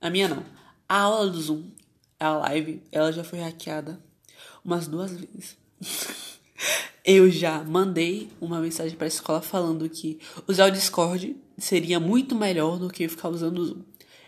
a 0.00 0.10
minha 0.10 0.28
não. 0.28 0.44
A 0.88 1.00
aula 1.00 1.30
do 1.30 1.40
Zoom 1.40 1.76
a 2.18 2.30
live, 2.30 2.82
ela 2.90 3.12
já 3.12 3.22
foi 3.22 3.40
hackeada 3.40 4.00
umas 4.64 4.86
duas 4.86 5.12
vezes. 5.12 5.56
Eu 7.04 7.30
já 7.30 7.62
mandei 7.62 8.32
uma 8.40 8.58
mensagem 8.58 8.96
para 8.96 9.06
a 9.06 9.08
escola 9.08 9.40
falando 9.40 9.88
que 9.88 10.18
usar 10.48 10.66
o 10.66 10.72
Discord 10.72 11.36
seria 11.56 12.00
muito 12.00 12.34
melhor 12.34 12.78
do 12.78 12.88
que 12.88 13.08
ficar 13.08 13.28
usando 13.28 13.58
o 13.58 13.64
Zoom. 13.64 13.82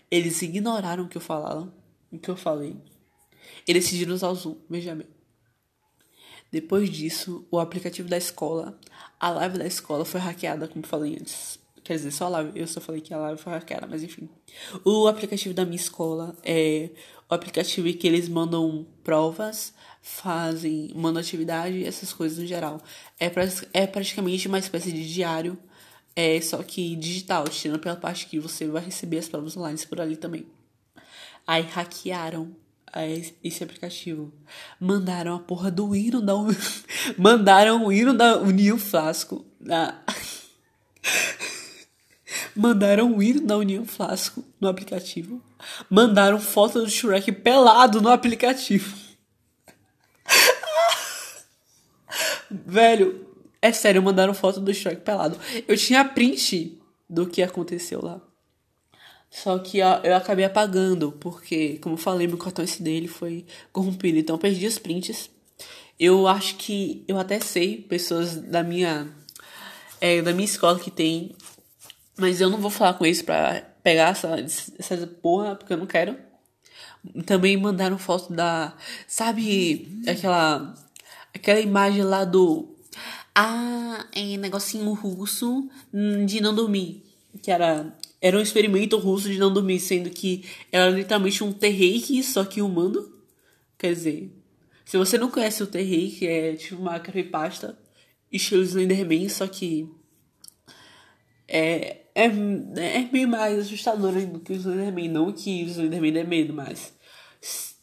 Eles 0.08 0.40
ignoraram 0.42 1.04
o 1.04 1.08
que 1.08 1.16
eu 1.16 1.20
falava, 1.20 1.72
o 2.12 2.18
que 2.18 2.28
eu 2.28 2.36
falei. 2.36 2.76
Eles 3.66 3.84
decidiram 3.84 4.14
usar 4.14 4.28
o 4.28 4.34
Zoom, 4.34 4.56
veja 4.70 4.94
bem. 4.94 5.08
Depois 6.52 6.88
disso, 6.88 7.44
o 7.50 7.58
aplicativo 7.58 8.08
da 8.08 8.16
escola, 8.16 8.78
a 9.18 9.30
live 9.30 9.58
da 9.58 9.66
escola 9.66 10.04
foi 10.04 10.20
hackeada, 10.20 10.68
como 10.68 10.86
falei 10.86 11.16
antes. 11.20 11.58
Quer 11.88 11.94
dizer, 11.94 12.10
só 12.10 12.28
a. 12.34 12.42
Eu 12.54 12.66
só 12.66 12.82
falei 12.82 13.00
que 13.00 13.14
a 13.14 13.16
live 13.16 13.40
foi 13.40 13.50
hackeada, 13.50 13.86
mas 13.86 14.02
enfim. 14.02 14.28
O 14.84 15.06
aplicativo 15.06 15.54
da 15.54 15.64
minha 15.64 15.74
escola 15.74 16.36
é 16.44 16.90
o 17.30 17.32
aplicativo 17.32 17.90
que 17.94 18.06
eles 18.06 18.28
mandam 18.28 18.86
provas, 19.02 19.72
fazem, 20.02 20.92
mandam 20.94 21.22
atividade, 21.22 21.82
essas 21.82 22.12
coisas 22.12 22.36
no 22.36 22.46
geral. 22.46 22.82
É, 23.18 23.32
é 23.72 23.86
praticamente 23.86 24.48
uma 24.48 24.58
espécie 24.58 24.92
de 24.92 25.10
diário, 25.10 25.58
é 26.14 26.38
só 26.42 26.62
que 26.62 26.94
digital, 26.94 27.44
tirando 27.48 27.80
pela 27.80 27.96
parte 27.96 28.26
que 28.26 28.38
você 28.38 28.66
vai 28.66 28.84
receber 28.84 29.16
as 29.16 29.28
provas 29.30 29.56
online 29.56 29.78
por 29.86 29.98
ali 29.98 30.18
também. 30.18 30.44
Aí 31.46 31.62
hackearam 31.62 32.54
esse 33.42 33.64
aplicativo. 33.64 34.30
Mandaram 34.78 35.36
a 35.36 35.38
porra 35.38 35.70
do 35.70 35.96
hino 35.96 36.20
da. 36.20 36.34
Mandaram 37.16 37.86
o 37.86 37.90
hino 37.90 38.12
da 38.12 38.36
União 38.36 38.76
Flasco. 38.76 39.46
Na... 39.58 40.04
Mandaram 42.58 43.22
hino 43.22 43.40
da 43.40 43.56
União 43.56 43.84
Flasco 43.84 44.44
no 44.60 44.66
aplicativo. 44.66 45.40
Mandaram 45.88 46.40
foto 46.40 46.80
do 46.80 46.90
Shrek 46.90 47.30
pelado 47.30 48.02
no 48.02 48.08
aplicativo. 48.08 48.96
Velho, 52.50 53.28
é 53.62 53.70
sério, 53.70 54.02
mandaram 54.02 54.34
foto 54.34 54.58
do 54.58 54.74
Shrek 54.74 55.02
pelado. 55.02 55.38
Eu 55.68 55.76
tinha 55.76 56.04
print 56.04 56.76
do 57.08 57.28
que 57.28 57.44
aconteceu 57.44 58.04
lá. 58.04 58.20
Só 59.30 59.56
que 59.60 59.78
eu 59.78 60.16
acabei 60.16 60.44
apagando, 60.44 61.12
porque, 61.12 61.78
como 61.78 61.94
eu 61.94 61.98
falei, 61.98 62.26
meu 62.26 62.38
cartão 62.38 62.64
SD 62.64 62.90
ele 62.90 63.06
foi 63.06 63.46
corrompido. 63.72 64.18
Então 64.18 64.34
eu 64.34 64.40
perdi 64.40 64.66
os 64.66 64.80
prints. 64.80 65.30
Eu 65.96 66.26
acho 66.26 66.56
que 66.56 67.04
eu 67.06 67.20
até 67.20 67.38
sei 67.38 67.82
pessoas 67.82 68.34
da 68.34 68.64
minha 68.64 69.16
é, 70.00 70.22
da 70.22 70.32
minha 70.32 70.44
escola 70.44 70.78
que 70.78 70.90
tem 70.90 71.34
mas 72.18 72.40
eu 72.40 72.50
não 72.50 72.58
vou 72.58 72.70
falar 72.70 72.94
com 72.94 73.06
eles 73.06 73.22
pra 73.22 73.62
pegar 73.82 74.10
essa, 74.10 74.36
essa 74.78 75.06
porra, 75.06 75.54
porque 75.54 75.72
eu 75.72 75.76
não 75.76 75.86
quero. 75.86 76.16
Também 77.24 77.56
mandaram 77.56 77.96
foto 77.96 78.32
da. 78.32 78.76
Sabe 79.06 80.02
aquela. 80.06 80.74
Aquela 81.32 81.60
imagem 81.60 82.02
lá 82.02 82.24
do. 82.24 82.74
Ah, 83.34 84.06
é 84.12 84.36
negocinho 84.36 84.92
russo 84.92 85.70
de 86.26 86.40
não 86.40 86.54
dormir. 86.54 87.04
Que 87.42 87.50
era. 87.50 87.96
Era 88.20 88.36
um 88.36 88.42
experimento 88.42 88.98
russo 88.98 89.30
de 89.30 89.38
não 89.38 89.52
dormir, 89.52 89.78
sendo 89.78 90.10
que 90.10 90.44
era 90.72 90.90
literalmente 90.90 91.44
um 91.44 91.52
terreike, 91.52 92.22
só 92.24 92.44
que 92.44 92.60
humano. 92.60 93.12
Quer 93.78 93.92
dizer, 93.92 94.32
se 94.84 94.98
você 94.98 95.16
não 95.16 95.30
conhece 95.30 95.62
o 95.62 95.68
terreike, 95.68 96.26
é 96.26 96.56
tipo 96.56 96.82
uma 96.82 96.98
creepypasta 96.98 97.78
estilo 98.32 98.62
Slenderman, 98.62 99.28
só 99.28 99.46
que 99.46 99.88
é, 101.48 102.02
é, 102.14 102.26
é 102.26 103.02
bem 103.10 103.26
mais 103.26 103.58
assustador 103.58 104.12
do 104.12 104.40
que 104.40 104.52
o 104.52 104.56
Slenderman. 104.56 105.08
Não 105.08 105.32
que 105.32 105.64
o 105.64 105.68
Slenderman 105.68 106.12
dê 106.12 106.24
medo, 106.24 106.52
mas 106.52 106.92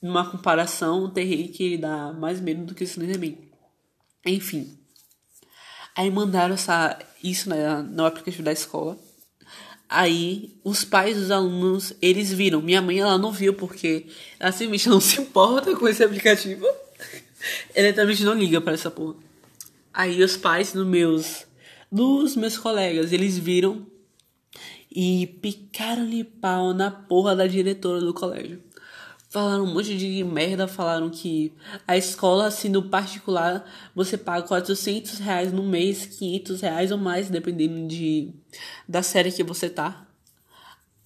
numa 0.01 0.29
comparação, 0.29 1.05
o 1.05 1.11
que 1.11 1.19
ele 1.59 1.77
dá 1.77 2.13
mais 2.13 2.39
medo 2.39 2.63
do 2.63 2.75
que 2.75 2.83
o 2.83 2.85
Slenderman. 2.85 3.37
Enfim. 4.23 4.77
Aí 5.95 6.11
mandaram 6.11 6.53
essa, 6.53 6.99
isso 7.23 7.49
né, 7.49 7.81
no 7.81 8.05
aplicativo 8.05 8.43
da 8.43 8.51
escola. 8.51 8.97
Aí 9.87 10.59
os 10.63 10.83
pais 10.83 11.15
dos 11.15 11.31
alunos, 11.31 11.93
eles 12.01 12.31
viram. 12.31 12.61
Minha 12.61 12.81
mãe, 12.81 12.99
ela 12.99 13.17
não 13.17 13.31
viu 13.31 13.53
porque 13.53 14.07
ela 14.39 14.51
simplesmente 14.51 14.89
não 14.89 14.99
se 15.01 15.21
importa 15.21 15.75
com 15.75 15.87
esse 15.87 16.03
aplicativo. 16.03 16.65
ela 17.73 17.87
literalmente 17.87 18.23
não 18.23 18.33
liga 18.33 18.59
para 18.59 18.73
essa 18.73 18.91
porra. 18.91 19.15
Aí 19.93 20.21
os 20.21 20.35
pais 20.35 20.73
dos 20.73 20.85
meus 20.85 21.44
dos 21.95 22.35
meus 22.35 22.57
colegas. 22.57 23.13
Eles 23.13 23.37
viram 23.37 23.87
e 24.93 25.27
picaram-lhe 25.41 26.25
pau 26.25 26.73
na 26.73 26.91
porra 26.91 27.33
da 27.33 27.47
diretora 27.47 28.01
do 28.01 28.13
colégio. 28.13 28.61
Falaram 29.29 29.63
um 29.63 29.73
monte 29.73 29.97
de 29.97 30.23
merda, 30.23 30.67
falaram 30.67 31.09
que 31.09 31.53
a 31.87 31.97
escola, 31.97 32.51
sendo 32.51 32.83
particular, 32.83 33.65
você 33.93 34.17
paga 34.17 34.47
400 34.47 35.19
reais 35.19 35.51
no 35.51 35.63
mês, 35.63 36.05
500 36.05 36.61
reais 36.61 36.91
ou 36.91 36.97
mais, 36.97 37.29
dependendo 37.29 37.87
de, 37.87 38.29
da 38.87 39.01
série 39.01 39.31
que 39.31 39.43
você 39.43 39.69
tá. 39.69 40.05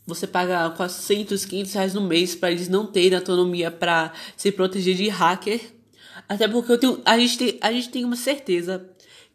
Você 0.05 0.25
paga 0.25 0.69
400, 0.71 1.45
500 1.45 1.73
reais 1.73 1.93
no 1.93 2.01
mês 2.01 2.33
para 2.35 2.51
eles 2.51 2.67
não 2.67 2.87
terem 2.87 3.17
autonomia 3.17 3.69
para 3.69 4.11
se 4.35 4.51
proteger 4.51 4.95
de 4.95 5.07
hacker. 5.07 5.61
Até 6.27 6.47
porque 6.47 6.71
eu 6.71 6.77
tenho, 6.79 7.01
a, 7.05 7.17
gente 7.17 7.37
tem, 7.37 7.57
a 7.61 7.71
gente 7.71 7.89
tem 7.89 8.05
uma 8.05 8.15
certeza 8.15 8.89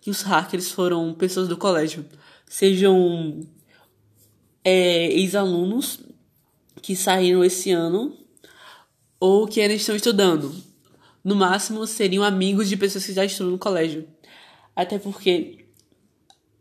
que 0.05 0.11
os 0.11 0.21
hackers 0.21 0.71
foram 0.71 1.15
pessoas 1.15 1.49
do 1.49 1.57
colégio, 1.57 2.05
sejam 2.47 3.41
é, 4.63 5.07
ex-alunos 5.07 5.99
que 6.83 6.95
saíram 6.95 7.43
esse 7.43 7.71
ano 7.71 8.15
ou 9.19 9.47
que 9.49 9.63
ainda 9.63 9.73
estão 9.73 9.97
estudando. 9.97 10.55
No 11.25 11.35
máximo, 11.35 11.87
seriam 11.87 12.23
amigos 12.23 12.69
de 12.69 12.77
pessoas 12.77 13.07
que 13.07 13.15
já 13.15 13.25
estudam 13.25 13.53
no 13.53 13.59
colégio. 13.59 14.07
Até 14.77 14.99
porque 14.99 15.65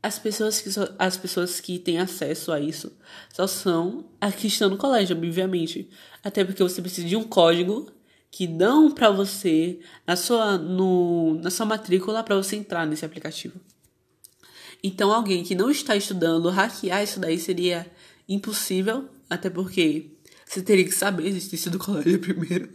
as 0.02 0.18
pessoas 0.18 0.62
que, 0.62 0.70
as 0.98 1.18
pessoas 1.18 1.60
que 1.60 1.78
têm 1.78 2.00
acesso 2.00 2.50
a 2.50 2.62
isso 2.62 2.94
só 3.34 3.46
são 3.46 4.06
as 4.22 4.34
que 4.36 4.48
estão 4.48 4.70
no 4.70 4.78
colégio, 4.78 5.18
obviamente. 5.18 5.90
Até 6.24 6.46
porque 6.46 6.64
você 6.64 6.82
precisa 6.82 7.06
de 7.06 7.18
um 7.18 7.26
código 7.26 7.92
que 8.34 8.48
dão 8.48 8.90
para 8.90 9.12
você 9.12 9.80
na 10.08 10.16
sua, 10.16 10.58
no, 10.58 11.36
na 11.36 11.52
sua 11.52 11.68
matrícula 11.68 12.24
para 12.24 12.36
você 12.36 12.56
entrar 12.56 12.84
nesse 12.88 13.06
aplicativo. 13.06 13.62
Então, 14.84 15.14
alguém 15.14 15.44
que 15.44 15.54
não 15.54 15.70
está 15.70 15.96
estudando, 15.96 16.50
hackear 16.50 17.04
isso 17.04 17.20
daí 17.20 17.38
seria 17.38 17.86
impossível, 18.28 19.08
até 19.30 19.52
porque 19.52 20.10
você 20.48 20.64
teria 20.64 20.84
que 20.84 20.92
saber 20.92 21.26
a 21.26 21.28
existência 21.28 21.70
do 21.70 21.78
colégio 21.78 22.18
primeiro, 22.20 22.70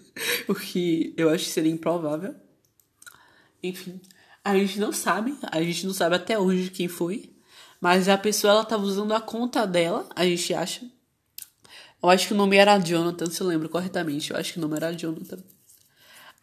o 0.46 0.54
que 0.54 1.12
eu 1.16 1.28
acho 1.28 1.46
que 1.46 1.50
seria 1.50 1.72
improvável. 1.72 2.36
Enfim, 3.60 4.00
a 4.44 4.56
gente 4.56 4.78
não 4.78 4.92
sabe, 4.92 5.36
a 5.42 5.60
gente 5.60 5.84
não 5.84 5.92
sabe 5.92 6.14
até 6.14 6.38
hoje 6.38 6.70
quem 6.70 6.86
foi, 6.86 7.32
mas 7.80 8.08
a 8.08 8.16
pessoa 8.16 8.52
ela 8.52 8.62
estava 8.62 8.84
usando 8.84 9.12
a 9.12 9.20
conta 9.20 9.66
dela, 9.66 10.08
a 10.14 10.24
gente 10.24 10.54
acha, 10.54 10.86
Eu 12.02 12.08
acho 12.08 12.28
que 12.28 12.34
o 12.34 12.36
nome 12.36 12.56
era 12.56 12.78
Jonathan, 12.78 13.26
se 13.26 13.40
eu 13.40 13.46
lembro 13.46 13.68
corretamente. 13.68 14.30
Eu 14.30 14.36
acho 14.36 14.52
que 14.52 14.58
o 14.58 14.62
nome 14.62 14.76
era 14.76 14.92
Jonathan. 14.92 15.38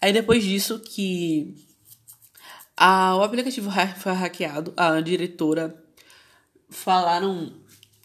Aí 0.02 0.12
depois 0.12 0.44
disso 0.44 0.80
que 0.80 1.56
a, 2.76 3.16
o 3.16 3.24
aplicativo 3.24 3.72
foi 3.98 4.14
hackeado, 4.14 4.74
a 4.76 5.00
diretora 5.00 5.76
falaram 6.70 7.54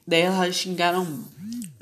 dela, 0.06 0.50
xingaram 0.52 1.24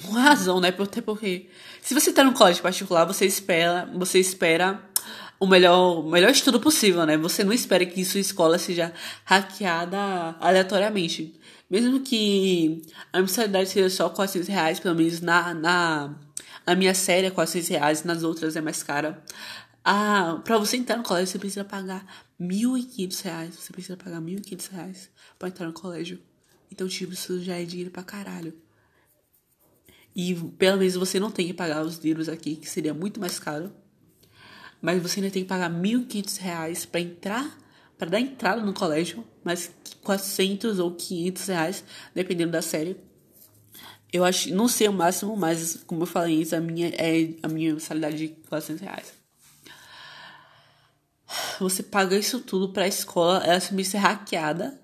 com 0.03 0.13
razão, 0.13 0.61
né? 0.61 0.69
Até 0.69 1.01
porque 1.01 1.49
se 1.83 1.95
você 1.95 2.13
tá 2.13 2.25
no 2.25 2.33
colégio 2.33 2.63
particular, 2.63 3.05
você 3.05 3.27
espera, 3.27 3.91
você 3.95 4.19
espera 4.19 4.83
o 5.39 5.47
melhor, 5.47 6.01
o 6.01 6.11
melhor 6.11 6.31
estudo 6.31 6.59
possível, 6.59 7.07
né? 7.07 7.17
Você 7.17 7.45
não 7.45 7.53
espera 7.53 7.85
que 7.87 8.05
sua 8.05 8.21
escola 8.21 8.59
seja 8.59 8.93
hackeada 9.25 10.37
aleatoriamente. 10.41 11.38
Mesmo 11.71 12.01
que 12.01 12.83
a 13.13 13.21
mensalidade 13.21 13.69
seja 13.69 13.91
só 13.91 14.09
400 14.09 14.49
reais, 14.49 14.81
pelo 14.81 14.95
menos 14.95 15.21
na, 15.21 15.53
na, 15.53 16.15
na 16.67 16.75
minha 16.75 16.95
série 16.95 17.27
é 17.27 17.31
400 17.31 17.69
reais, 17.69 18.05
nas 18.05 18.23
outras 18.23 18.57
é 18.57 18.61
mais 18.61 18.83
cara. 18.83 19.23
Ah, 19.85 20.41
pra 20.45 20.59
você 20.59 20.77
entrar 20.77 20.97
no 20.97 21.03
colégio, 21.03 21.33
você 21.33 21.39
precisa 21.39 21.65
pagar 21.65 22.05
1.500 22.41 23.23
reais. 23.23 23.55
Você 23.55 23.73
precisa 23.73 23.97
pagar 23.97 24.21
1.500 24.21 24.71
reais 24.71 25.11
pra 25.39 25.49
entrar 25.49 25.67
no 25.67 25.73
colégio. 25.73 26.21
Então, 26.71 26.87
tipo, 26.89 27.13
isso 27.13 27.43
já 27.43 27.57
é 27.57 27.65
dinheiro 27.65 27.91
pra 27.91 28.03
caralho. 28.03 28.55
E 30.15 30.35
pelo 30.35 30.79
menos 30.79 30.95
você 30.95 31.21
não 31.21 31.31
tem 31.31 31.47
que 31.47 31.55
pagar 31.55 31.83
os 31.83 31.99
livros 31.99 32.29
aqui, 32.29 32.57
que 32.57 32.69
seria 32.69 32.93
muito 32.93 33.21
mais 33.21 33.39
caro. 33.39 33.73
Mas 34.81 35.03
você 35.03 35.21
ainda 35.21 35.33
tem 35.33 35.43
que 35.43 35.49
pagar 35.49 35.71
1.500 35.71 36.39
reais 36.39 36.85
pra 36.87 37.01
entrar, 37.01 37.59
para 37.99 38.11
dar 38.11 38.21
entrada 38.21 38.63
no 38.63 38.73
colégio. 38.73 39.25
Mais 39.45 39.71
400 40.03 40.79
ou 40.79 40.93
500 40.93 41.47
reais, 41.49 41.85
dependendo 42.15 42.53
da 42.53 42.63
série. 42.63 42.97
Eu 44.11 44.25
acho, 44.25 44.55
não 44.55 44.69
sei 44.69 44.89
o 44.89 44.93
máximo, 44.93 45.37
mas 45.37 45.83
como 45.87 46.03
eu 46.03 46.07
falei 46.07 46.39
antes, 46.39 46.55
a 46.55 46.61
minha 46.61 46.89
é 46.89 47.35
a 47.43 47.49
minha 47.49 47.75
mensalidade 47.75 48.17
de 48.17 48.29
400 48.49 48.83
reais. 48.83 49.13
Você 51.61 51.83
paga 51.83 52.17
isso 52.17 52.41
tudo 52.41 52.71
pra 52.71 52.89
escola, 52.89 53.43
ela 53.45 53.61
se 53.61 53.85
ser 53.85 53.99
hackeada 53.99 54.81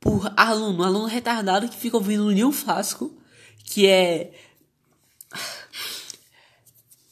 por 0.00 0.32
aluno, 0.36 0.82
aluno 0.82 1.06
retardado 1.06 1.68
que 1.68 1.76
fica 1.76 1.96
ouvindo 1.96 2.30
Nil 2.30 2.52
Flasco, 2.52 3.16
que 3.64 3.86
é. 3.86 4.32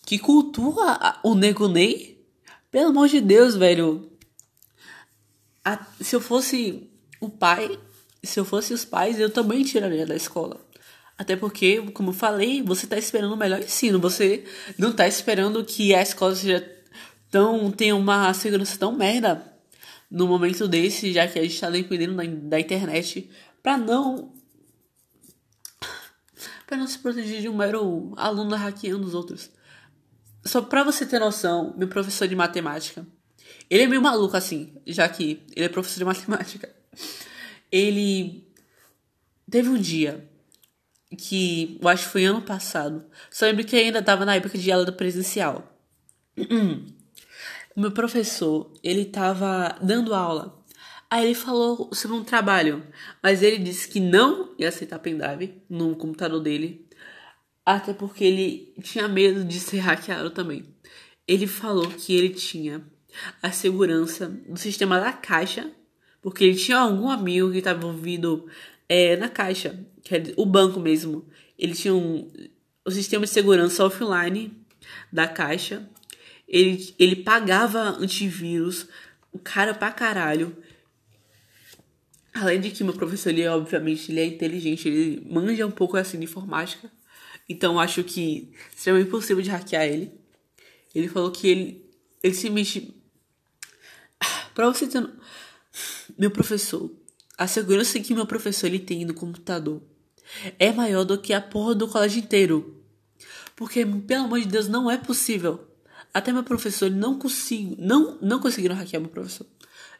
que 0.05 0.19
cultua 0.19 1.19
o 1.23 1.35
Nego 1.35 1.69
Ney. 1.69 2.23
Pelo 2.71 2.91
amor 2.91 3.09
de 3.09 3.21
Deus, 3.21 3.55
velho. 3.55 4.12
A, 5.65 5.85
se 6.01 6.17
eu 6.17 6.21
fosse 6.21 6.91
o 7.21 7.29
pai, 7.29 7.79
se 8.23 8.39
eu 8.39 8.45
fosse 8.45 8.75
os 8.75 8.85
pais, 8.85 9.19
eu 9.19 9.31
também 9.31 9.63
tiraria 9.63 10.07
da 10.07 10.15
escola. 10.15 10.61
Até 11.17 11.37
porque, 11.37 11.81
como 11.93 12.11
eu 12.11 12.15
falei, 12.15 12.63
você 12.63 12.87
tá 12.87 12.99
esperando 12.99 13.35
o 13.35 13.37
melhor 13.37 13.61
ensino. 13.61 14.01
Você 14.01 14.45
não 14.79 14.93
tá 14.93 15.07
esperando 15.07 15.65
que 15.65 15.95
a 15.95 16.03
escola 16.03 16.35
seja 16.35 16.69
tão. 17.31 17.71
tenha 17.71 17.95
uma 17.95 18.33
segurança 18.35 18.79
tão 18.79 18.93
merda 18.93 19.53
no 20.11 20.27
momento 20.27 20.67
desse, 20.69 21.13
já 21.13 21.27
que 21.27 21.39
a 21.39 21.43
gente 21.43 21.55
está 21.55 21.71
dependendo 21.71 22.15
da, 22.15 22.25
da 22.25 22.61
internet 22.61 23.31
para 23.63 23.79
não 23.79 24.35
para 26.67 26.77
não 26.77 26.87
se 26.87 26.99
proteger 26.99 27.43
de 27.43 27.49
um 27.49 27.57
mero 27.57 28.15
aluno 28.17 28.57
hackeando 28.57 29.07
os 29.07 29.15
outros. 29.15 29.51
Só 30.45 30.63
para 30.63 30.83
você 30.83 31.05
ter 31.05 31.19
noção, 31.19 31.75
meu 31.77 31.87
professor 31.87 32.27
de 32.27 32.35
matemática, 32.35 33.07
ele 33.73 33.85
é 33.85 33.87
meio 33.87 34.03
maluco 34.03 34.37
assim, 34.37 34.71
já 34.87 35.09
que 35.09 35.41
ele 35.57 35.65
é 35.65 35.69
professor 35.69 36.01
de 36.01 36.05
matemática. 36.05 36.69
Ele 37.73 38.47
teve 39.51 39.71
um 39.71 39.79
dia 39.79 40.29
que 41.17 41.79
eu 41.81 41.89
acho 41.89 42.05
que 42.05 42.11
foi 42.11 42.27
ano 42.27 42.43
passado. 42.43 43.03
Só 43.31 43.47
lembro 43.47 43.65
que 43.65 43.75
ainda 43.75 44.03
tava 44.03 44.27
na 44.27 44.35
época 44.35 44.59
de 44.59 44.71
aula 44.71 44.85
do 44.85 44.93
presencial. 44.93 45.75
Meu 47.75 47.91
professor, 47.93 48.71
ele 48.83 49.07
tava 49.07 49.79
dando 49.81 50.15
aula. 50.15 50.63
Aí 51.11 51.25
ele 51.25 51.35
falou 51.35 51.89
sobre 51.95 52.15
um 52.15 52.25
trabalho, 52.25 52.87
mas 53.23 53.43
ele 53.43 53.57
disse 53.57 53.89
que 53.89 54.01
não 54.01 54.55
ia 54.59 54.69
aceitar 54.69 54.99
pendrive 54.99 55.63
no 55.67 55.97
computador 55.97 56.43
dele, 56.43 56.87
até 57.65 57.95
porque 57.95 58.23
ele 58.23 58.75
tinha 58.83 59.09
medo 59.09 59.43
de 59.43 59.59
ser 59.59 59.79
hackeado 59.79 60.29
também. 60.29 60.77
Ele 61.27 61.47
falou 61.47 61.89
que 61.89 62.15
ele 62.15 62.35
tinha 62.35 62.87
a 63.43 63.51
segurança 63.51 64.29
do 64.29 64.59
sistema 64.59 65.01
da 65.01 65.13
caixa, 65.13 65.71
porque 66.21 66.45
ele 66.45 66.57
tinha 66.57 66.79
algum 66.79 67.11
amigo 67.11 67.51
que 67.51 67.59
estava 67.59 67.79
envolvido 67.79 68.47
é, 68.89 69.17
na 69.17 69.29
caixa, 69.29 69.79
que 70.03 70.15
é 70.15 70.23
o 70.37 70.47
banco 70.47 70.81
mesmo. 70.81 71.27
Ele 71.59 71.75
tinha 71.75 71.95
um, 71.95 72.31
o 72.85 72.91
sistema 72.91 73.25
de 73.25 73.31
segurança 73.31 73.85
offline 73.85 74.57
da 75.13 75.27
caixa 75.29 75.89
ele, 76.53 76.95
ele 76.99 77.17
pagava 77.17 77.81
antivírus, 77.81 78.87
o 79.33 79.39
cara 79.39 79.73
pra 79.73 79.91
caralho. 79.91 80.55
Além 82.35 82.61
de 82.61 82.71
que 82.71 82.85
meu 82.85 82.93
professor, 82.93 83.31
ele 83.31 83.47
obviamente 83.49 84.13
ele 84.13 84.21
é 84.21 84.27
inteligente, 84.27 84.87
ele 84.87 85.27
manja 85.27 85.67
um 85.67 85.71
pouco 85.71 85.97
assim 85.97 86.19
de 86.19 86.25
informática. 86.25 86.93
Então 87.49 87.81
acho 87.81 88.05
que 88.05 88.53
seria 88.77 89.01
impossível 89.01 89.43
de 89.43 89.49
hackear 89.49 89.85
ele. 89.85 90.13
Ele 90.95 91.09
falou 91.09 91.31
que 91.31 91.49
ele, 91.49 91.91
ele 92.23 92.35
se 92.35 92.51
Pra 94.55 94.69
você 94.69 94.87
ter. 94.87 95.09
Meu 96.19 96.31
professor, 96.31 96.91
a 97.39 97.47
segurança 97.47 97.99
que 98.01 98.15
meu 98.15 98.27
professor 98.27 98.67
ele 98.67 98.79
tem 98.79 99.05
no 99.05 99.15
computador 99.15 99.81
é 100.59 100.73
maior 100.73 101.05
do 101.05 101.19
que 101.19 101.33
a 101.33 101.41
porra 101.41 101.75
do 101.75 101.89
colégio 101.89 102.21
inteiro. 102.21 102.83
Porque, 103.57 103.85
pelo 103.85 104.25
amor 104.25 104.41
de 104.41 104.47
Deus, 104.47 104.69
não 104.69 104.91
é 104.91 104.97
possível 104.97 105.73
até 106.15 106.33
meu 106.33 106.43
professor 106.43 106.91
não 106.91 107.19
consigo, 107.19 107.77
não, 107.79 108.19
não 108.21 108.39
conseguiram 108.39 108.77
hackear 108.77 109.01
meu 109.01 109.11
professor. 109.11 109.47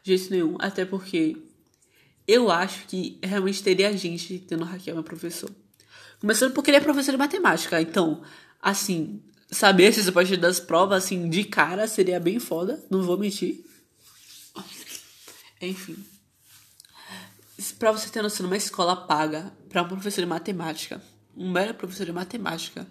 De 0.03 0.15
jeito 0.15 0.31
nenhum. 0.31 0.55
Até 0.59 0.85
porque 0.85 1.37
eu 2.27 2.51
acho 2.51 2.85
que 2.87 3.17
realmente 3.23 3.63
teria 3.63 3.95
gente 3.97 4.39
tendo 4.39 4.63
hackeado 4.63 4.97
meu 4.97 5.03
professor. 5.03 5.49
Começando 6.19 6.53
porque 6.53 6.69
ele 6.69 6.77
é 6.77 6.81
professor 6.81 7.11
de 7.11 7.17
matemática. 7.17 7.81
Então, 7.81 8.21
assim, 8.61 9.21
saber 9.49 9.91
se 9.91 10.07
a 10.07 10.11
partir 10.11 10.37
das 10.37 10.59
provas, 10.59 11.03
assim, 11.03 11.29
de 11.29 11.43
cara 11.45 11.87
seria 11.87 12.19
bem 12.19 12.39
foda. 12.39 12.83
Não 12.89 13.01
vou 13.01 13.17
mentir. 13.17 13.65
Enfim. 15.67 15.95
Pra 17.79 17.91
você 17.91 18.09
ter 18.09 18.21
noção, 18.21 18.45
uma 18.45 18.57
escola 18.57 18.95
paga 18.95 19.51
para 19.69 19.81
um 19.83 19.87
professor 19.87 20.21
de 20.21 20.27
matemática, 20.27 21.01
um 21.35 21.51
mero 21.51 21.73
professor 21.73 22.05
de 22.05 22.11
matemática, 22.11 22.87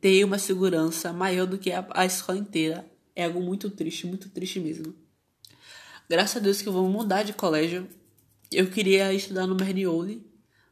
ter 0.00 0.24
uma 0.24 0.38
segurança 0.38 1.12
maior 1.12 1.46
do 1.46 1.58
que 1.58 1.72
a, 1.72 1.86
a 1.90 2.04
escola 2.04 2.38
inteira. 2.38 2.84
É 3.14 3.24
algo 3.24 3.40
muito 3.40 3.70
triste, 3.70 4.06
muito 4.06 4.28
triste 4.28 4.60
mesmo. 4.60 4.94
Graças 6.08 6.36
a 6.36 6.40
Deus 6.40 6.62
que 6.62 6.68
eu 6.68 6.72
vou 6.72 6.88
mudar 6.88 7.22
de 7.22 7.32
colégio. 7.32 7.88
Eu 8.50 8.68
queria 8.68 9.12
estudar 9.12 9.46
no 9.46 9.54
Mernioli, 9.54 10.26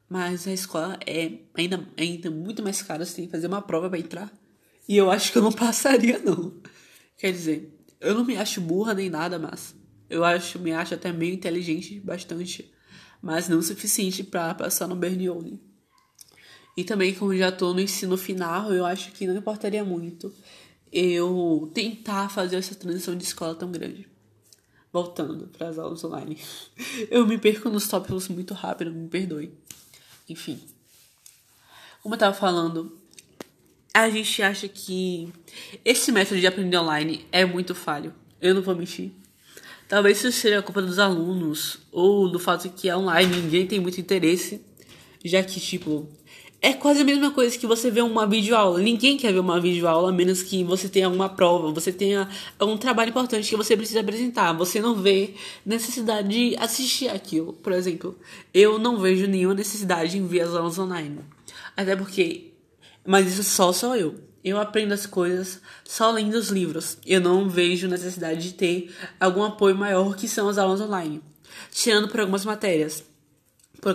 mas 0.08 0.46
a 0.46 0.52
escola 0.52 0.98
é 1.06 1.32
ainda, 1.54 1.86
ainda 1.96 2.30
muito 2.30 2.62
mais 2.62 2.82
cara, 2.82 3.04
você 3.04 3.16
tem 3.16 3.26
que 3.26 3.30
fazer 3.30 3.46
uma 3.46 3.62
prova 3.62 3.88
para 3.88 3.98
entrar. 3.98 4.32
E 4.88 4.96
eu 4.96 5.10
acho 5.10 5.30
que 5.30 5.38
eu 5.38 5.42
não 5.42 5.52
passaria, 5.52 6.18
não. 6.18 6.54
Quer 7.16 7.32
dizer, 7.32 7.78
eu 8.00 8.14
não 8.14 8.24
me 8.24 8.36
acho 8.36 8.60
burra 8.60 8.94
nem 8.94 9.10
nada, 9.10 9.38
mas 9.38 9.74
eu 10.08 10.24
acho, 10.24 10.58
me 10.58 10.72
acho 10.72 10.94
até 10.94 11.12
meio 11.12 11.34
inteligente, 11.34 12.00
bastante, 12.00 12.70
mas 13.20 13.48
não 13.48 13.58
o 13.58 13.62
suficiente 13.62 14.24
para 14.24 14.54
passar 14.54 14.86
no 14.86 14.96
Bernioli. 14.96 15.60
E 16.76 16.84
também, 16.84 17.12
como 17.14 17.36
já 17.36 17.50
tô 17.50 17.74
no 17.74 17.80
ensino 17.80 18.16
final, 18.16 18.72
eu 18.72 18.86
acho 18.86 19.10
que 19.12 19.26
não 19.26 19.36
importaria 19.36 19.84
muito 19.84 20.32
eu 20.92 21.70
tentar 21.74 22.28
fazer 22.28 22.56
essa 22.56 22.74
transição 22.74 23.16
de 23.16 23.24
escola 23.24 23.54
tão 23.54 23.70
grande. 23.70 24.08
Voltando 24.92 25.48
para 25.48 25.68
as 25.68 25.78
aulas 25.78 26.02
online. 26.02 26.38
Eu 27.10 27.26
me 27.26 27.36
perco 27.36 27.68
nos 27.68 27.86
tópicos 27.86 28.26
muito 28.28 28.54
rápido, 28.54 28.90
me 28.90 29.06
perdoe. 29.06 29.52
Enfim. 30.26 30.58
Como 32.02 32.14
eu 32.14 32.18
tava 32.18 32.34
falando, 32.34 32.98
a 33.92 34.08
gente 34.08 34.42
acha 34.42 34.66
que 34.66 35.30
esse 35.84 36.10
método 36.10 36.40
de 36.40 36.46
aprender 36.46 36.78
online 36.78 37.26
é 37.30 37.44
muito 37.44 37.74
falho. 37.74 38.14
Eu 38.40 38.54
não 38.54 38.62
vou 38.62 38.74
mentir. 38.74 39.12
Talvez 39.88 40.18
isso 40.18 40.32
seja 40.32 40.58
a 40.58 40.62
culpa 40.62 40.82
dos 40.82 40.98
alunos 40.98 41.78
ou 41.90 42.28
do 42.28 42.38
fato 42.38 42.68
que 42.68 42.90
é 42.90 42.96
online 42.96 43.34
ninguém 43.34 43.66
tem 43.66 43.80
muito 43.80 43.98
interesse, 43.98 44.60
já 45.24 45.42
que, 45.42 45.58
tipo, 45.58 46.06
é 46.60 46.74
quase 46.74 47.00
a 47.00 47.04
mesma 47.04 47.30
coisa 47.30 47.56
que 47.56 47.66
você 47.66 47.90
vê 47.90 48.02
uma 48.02 48.26
videoaula. 48.26 48.80
Ninguém 48.80 49.16
quer 49.16 49.32
ver 49.32 49.38
uma 49.38 49.58
videoaula 49.58 50.10
a 50.10 50.12
menos 50.12 50.42
que 50.42 50.62
você 50.62 50.88
tenha 50.88 51.06
alguma 51.06 51.28
prova, 51.28 51.72
você 51.72 51.90
tenha 51.90 52.28
um 52.60 52.76
trabalho 52.76 53.10
importante 53.10 53.48
que 53.48 53.56
você 53.56 53.76
precisa 53.76 54.00
apresentar. 54.00 54.52
Você 54.54 54.78
não 54.80 54.94
vê 54.94 55.34
necessidade 55.64 56.28
de 56.28 56.56
assistir 56.58 57.08
aquilo. 57.08 57.54
Por 57.54 57.72
exemplo, 57.72 58.18
eu 58.52 58.78
não 58.78 58.98
vejo 58.98 59.26
nenhuma 59.26 59.54
necessidade 59.54 60.18
em 60.18 60.26
ver 60.26 60.42
as 60.42 60.54
aulas 60.54 60.78
online. 60.78 61.20
Até 61.76 61.96
porque. 61.96 62.52
Mas 63.06 63.26
isso 63.26 63.44
só 63.44 63.72
sou 63.72 63.96
eu. 63.96 64.27
Eu 64.44 64.58
aprendo 64.60 64.94
as 64.94 65.06
coisas 65.06 65.60
só 65.84 66.10
lendo 66.10 66.34
os 66.34 66.48
livros. 66.48 66.98
Eu 67.04 67.20
não 67.20 67.48
vejo 67.48 67.88
necessidade 67.88 68.42
de 68.42 68.54
ter 68.54 68.94
algum 69.18 69.42
apoio 69.42 69.74
maior 69.74 70.16
que 70.16 70.28
são 70.28 70.48
as 70.48 70.58
aulas 70.58 70.80
online. 70.80 71.20
Tirando 71.72 72.08
por 72.08 72.20
algumas 72.20 72.44
matérias 72.44 73.04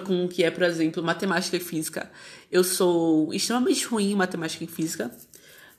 com 0.06 0.25
o 0.25 0.29
que 0.29 0.43
é, 0.43 0.51
por 0.51 0.63
exemplo, 0.63 1.03
matemática 1.03 1.58
e 1.58 1.60
física. 1.60 2.10
Eu 2.51 2.63
sou 2.63 3.34
extremamente 3.34 3.86
ruim 3.86 4.12
em 4.12 4.15
matemática 4.15 4.63
e 4.63 4.67
física. 4.67 5.12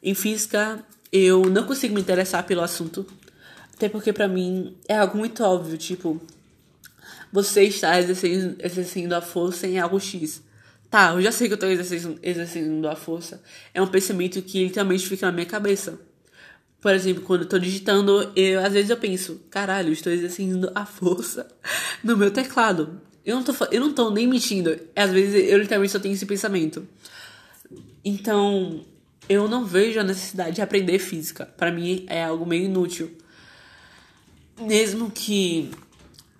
Em 0.03 0.15
física, 0.15 0.85
eu 1.11 1.49
não 1.49 1.67
consigo 1.67 1.95
me 1.95 2.01
interessar 2.01 2.45
pelo 2.45 2.63
assunto. 2.63 3.07
Até 3.75 3.89
porque 3.89 4.13
para 4.13 4.29
mim 4.29 4.77
é 4.89 4.97
algo 4.97 5.19
muito 5.19 5.43
óbvio, 5.43 5.77
tipo, 5.77 6.21
você 7.33 7.65
está 7.65 7.99
exercendo, 7.99 8.57
exercendo 8.63 9.13
a 9.15 9.21
força 9.21 9.67
em 9.67 9.79
algo 9.79 9.99
X. 9.99 10.43
Tá, 10.95 11.11
eu 11.11 11.21
já 11.21 11.33
sei 11.33 11.49
que 11.49 11.55
eu 11.55 11.59
tô 11.59 11.67
exercendo, 11.67 12.21
exercendo 12.23 12.87
a 12.87 12.95
força. 12.95 13.43
É 13.75 13.83
um 13.83 13.87
pensamento 13.89 14.41
que 14.41 14.63
literalmente 14.63 15.09
fica 15.09 15.27
na 15.27 15.33
minha 15.33 15.45
cabeça. 15.45 15.99
Por 16.81 16.95
exemplo, 16.95 17.25
quando 17.25 17.41
eu 17.41 17.49
tô 17.49 17.59
digitando, 17.59 18.31
eu, 18.37 18.65
às 18.65 18.73
vezes 18.73 18.91
eu 18.91 18.97
penso, 18.97 19.41
caralho, 19.51 19.89
eu 19.89 19.93
estou 19.93 20.13
exercendo 20.13 20.71
a 20.73 20.87
força 20.87 21.49
no 22.01 22.17
meu 22.17 22.31
teclado. 22.31 23.01
Eu 23.27 23.35
não 23.35 23.43
tô, 23.43 23.53
eu 23.73 23.81
não 23.81 23.93
tô 23.93 24.09
nem 24.09 24.29
mentindo. 24.29 24.79
Às 24.95 25.11
vezes 25.11 25.51
eu 25.51 25.59
literalmente 25.59 25.91
só 25.91 25.99
tenho 25.99 26.15
esse 26.15 26.27
pensamento. 26.27 26.87
Então, 28.05 28.87
eu 29.29 29.49
não 29.49 29.65
vejo 29.65 29.99
a 29.99 30.05
necessidade 30.05 30.55
de 30.55 30.63
aprender 30.63 31.01
física. 31.01 31.45
Para 31.45 31.73
mim 31.73 32.07
é 32.07 32.23
algo 32.23 32.47
meio 32.47 32.67
inútil. 32.67 33.11
Mesmo 34.61 35.11
que 35.11 35.73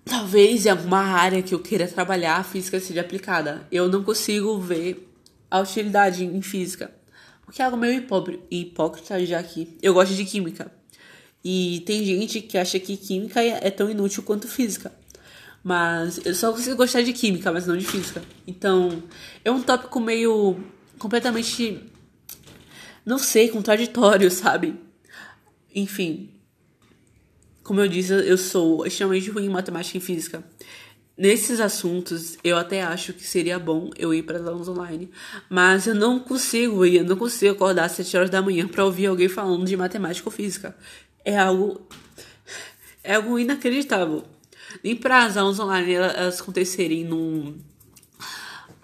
talvez 0.05 0.65
em 0.65 0.69
alguma 0.69 0.99
área 0.99 1.41
que 1.41 1.53
eu 1.53 1.59
queira 1.59 1.87
trabalhar 1.87 2.37
a 2.37 2.43
física 2.43 2.79
seja 2.79 3.01
aplicada. 3.01 3.67
Eu 3.71 3.89
não 3.89 4.03
consigo 4.03 4.59
ver 4.59 5.11
a 5.49 5.59
utilidade 5.59 6.23
em 6.23 6.41
física. 6.41 6.91
Porque 7.43 7.61
é 7.61 7.65
algo 7.65 7.77
meio 7.77 8.05
hipócrita 8.49 9.25
já 9.25 9.41
que 9.43 9.77
eu 9.81 9.93
gosto 9.93 10.13
de 10.13 10.25
química. 10.25 10.71
E 11.43 11.83
tem 11.85 12.03
gente 12.03 12.41
que 12.41 12.57
acha 12.57 12.79
que 12.79 12.97
química 12.97 13.41
é 13.41 13.69
tão 13.69 13.89
inútil 13.89 14.23
quanto 14.23 14.47
física. 14.47 14.91
Mas 15.63 16.23
eu 16.25 16.33
só 16.33 16.51
consigo 16.51 16.75
gostar 16.75 17.01
de 17.01 17.11
química, 17.13 17.51
mas 17.51 17.67
não 17.67 17.75
de 17.75 17.85
física. 17.85 18.21
Então, 18.47 19.03
é 19.43 19.51
um 19.51 19.61
tópico 19.61 19.99
meio 19.99 20.57
completamente 20.97 21.91
não 23.05 23.19
sei, 23.19 23.49
contraditório, 23.49 24.29
sabe? 24.31 24.75
Enfim, 25.73 26.29
como 27.65 27.81
eu 27.81 27.87
disse, 27.87 28.13
eu 28.13 28.37
sou 28.37 28.85
extremamente 28.85 29.31
ruim 29.31 29.45
em 29.45 29.49
matemática 29.49 29.97
e 29.97 29.99
física. 29.99 30.43
Nesses 31.17 31.59
assuntos, 31.59 32.37
eu 32.43 32.57
até 32.57 32.83
acho 32.83 33.11
que 33.11 33.23
seria 33.23 33.57
bom 33.57 33.89
eu 33.97 34.13
ir 34.13 34.21
para 34.21 34.37
as 34.37 34.45
aulas 34.45 34.67
online, 34.67 35.09
mas 35.49 35.87
eu 35.87 35.95
não 35.95 36.19
consigo 36.19 36.85
ir, 36.85 36.97
eu 36.97 37.03
não 37.03 37.15
consigo 37.15 37.53
acordar 37.53 37.85
às 37.85 37.93
7 37.93 38.17
horas 38.17 38.29
da 38.29 38.41
manhã 38.41 38.67
para 38.67 38.85
ouvir 38.85 39.07
alguém 39.07 39.27
falando 39.27 39.65
de 39.65 39.75
matemática 39.75 40.29
ou 40.29 40.31
física. 40.31 40.75
É 41.23 41.39
algo 41.39 41.81
é 43.03 43.15
algo 43.15 43.39
inacreditável. 43.39 44.23
Nem 44.83 44.95
para 44.95 45.25
as 45.25 45.35
aulas 45.35 45.59
online 45.59 45.93
elas 45.93 46.39
acontecerem 46.39 47.03
num 47.03 47.57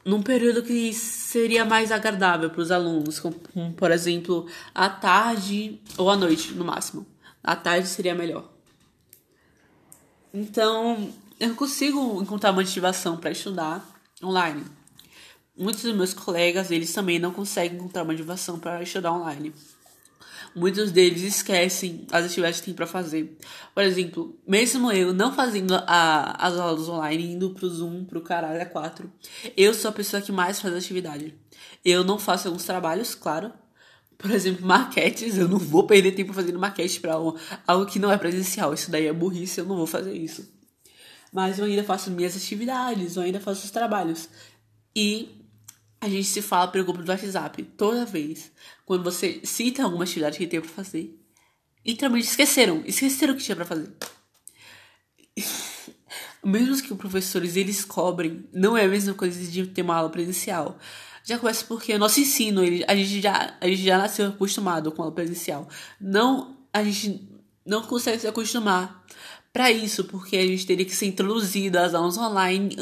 num 0.04 0.24
período 0.24 0.64
que 0.64 0.92
seria 0.94 1.64
mais 1.64 1.92
agradável 1.92 2.50
para 2.50 2.62
os 2.62 2.72
alunos, 2.72 3.20
como, 3.20 3.36
como, 3.54 3.74
por 3.74 3.92
exemplo, 3.92 4.48
à 4.74 4.90
tarde 4.90 5.80
ou 5.98 6.10
à 6.10 6.18
noite, 6.18 6.54
no 6.54 6.66
máximo. 6.66 7.06
À 7.44 7.56
tarde 7.56 7.88
seria 7.88 8.16
melhor. 8.16 8.61
Então, 10.34 11.12
eu 11.40 11.56
consigo 11.56 12.22
encontrar 12.22 12.54
motivação 12.54 13.18
para 13.18 13.32
estudar 13.32 13.86
online. 14.24 14.64
Muitos 15.58 15.84
dos 15.84 15.96
meus 15.96 16.14
colegas, 16.14 16.72
eles 16.72 16.94
também 16.94 17.20
não 17.20 17.32
conseguem 17.34 17.78
encontrar 17.78 18.06
motivação 18.06 18.58
para 18.58 18.82
estudar 18.82 19.12
online. 19.12 19.54
Muitos 20.56 20.92
deles 20.92 21.22
esquecem 21.22 22.06
as 22.12 22.26
atividades 22.26 22.60
que 22.60 22.66
tem 22.66 22.74
para 22.74 22.88
fazer. 22.88 23.38
Por 23.74 23.84
exemplo, 23.84 24.38
mesmo 24.46 24.92
eu 24.92 25.14
não 25.14 25.34
fazendo 25.34 25.76
a, 25.76 26.36
as 26.46 26.58
aulas 26.58 26.90
online, 26.90 27.34
indo 27.34 27.52
pro 27.52 27.70
Zoom, 27.70 28.04
pro 28.04 28.22
caralho 28.22 28.62
a 28.62 28.66
4, 28.66 29.12
eu 29.56 29.74
sou 29.74 29.90
a 29.90 29.94
pessoa 29.94 30.22
que 30.22 30.32
mais 30.32 30.60
faz 30.60 30.74
atividade. 30.74 31.34
Eu 31.84 32.04
não 32.04 32.20
faço 32.20 32.48
alguns 32.48 32.66
trabalhos, 32.66 33.16
claro, 33.16 33.52
por 34.22 34.30
exemplo, 34.30 34.64
maquetes, 34.66 35.36
eu 35.36 35.48
não 35.48 35.58
vou 35.58 35.88
perder 35.88 36.12
tempo 36.12 36.32
fazendo 36.32 36.60
maquete 36.60 37.00
para 37.00 37.14
algo 37.14 37.86
que 37.88 37.98
não 37.98 38.12
é 38.12 38.18
presencial. 38.18 38.72
Isso 38.72 38.92
daí 38.92 39.08
é 39.08 39.14
burrice, 39.14 39.60
eu 39.60 39.66
não 39.66 39.76
vou 39.76 39.88
fazer 39.88 40.14
isso. 40.14 40.48
Mas 41.34 41.58
eu 41.58 41.66
ainda 41.66 41.84
faço 41.84 42.12
minhas 42.12 42.38
atividades, 42.38 43.16
eu 43.16 43.24
ainda 43.24 43.40
faço 43.40 43.66
os 43.66 43.72
trabalhos. 43.72 44.30
E 44.96 45.30
a 46.00 46.08
gente 46.08 46.26
se 46.26 46.42
fala 46.42 46.68
pelo 46.68 46.86
grupo 46.86 47.02
do 47.02 47.10
WhatsApp 47.10 47.64
toda 47.64 48.06
vez. 48.06 48.52
Quando 48.86 49.04
você 49.04 49.42
cita 49.44 49.84
alguma 49.84 50.04
atividade 50.04 50.38
que 50.38 50.46
tem 50.46 50.62
pra 50.62 50.70
fazer. 50.70 51.18
E 51.84 51.96
também 51.96 52.22
esqueceram. 52.22 52.84
Esqueceram 52.86 53.34
o 53.34 53.38
que 53.38 53.44
tinha 53.44 53.56
pra 53.56 53.66
fazer. 53.66 53.92
Mesmo 56.46 56.80
que 56.80 56.94
os 56.94 57.00
professores 57.00 57.56
eles 57.56 57.84
cobrem, 57.84 58.46
não 58.54 58.78
é 58.78 58.86
a 58.86 58.88
mesma 58.88 59.14
coisa 59.14 59.40
de 59.40 59.66
ter 59.68 59.84
uma 59.84 59.96
aula 59.96 60.10
presencial. 60.10 60.78
Já 61.24 61.38
começa 61.38 61.64
porque 61.66 61.98
nosso 61.98 62.20
ensino, 62.20 62.64
ele, 62.64 62.84
a, 62.88 62.96
gente 62.96 63.22
já, 63.22 63.56
a 63.60 63.68
gente 63.68 63.84
já 63.84 63.98
nasceu 63.98 64.30
acostumado 64.30 64.92
com 64.92 65.04
a 65.04 65.12
presencial. 65.12 65.68
Não, 66.00 66.58
a 66.74 66.84
gente 66.84 67.28
não 67.66 67.82
consegue 67.84 68.20
se 68.20 68.28
acostumar 68.28 69.06
para 69.54 69.70
isso, 69.70 70.04
porque 70.06 70.38
a 70.38 70.46
gente 70.46 70.66
teria 70.66 70.86
que 70.86 70.96
ser 70.96 71.06
introduzido 71.06 71.78
às 71.78 71.94
aulas 71.94 72.18
online 72.18 72.76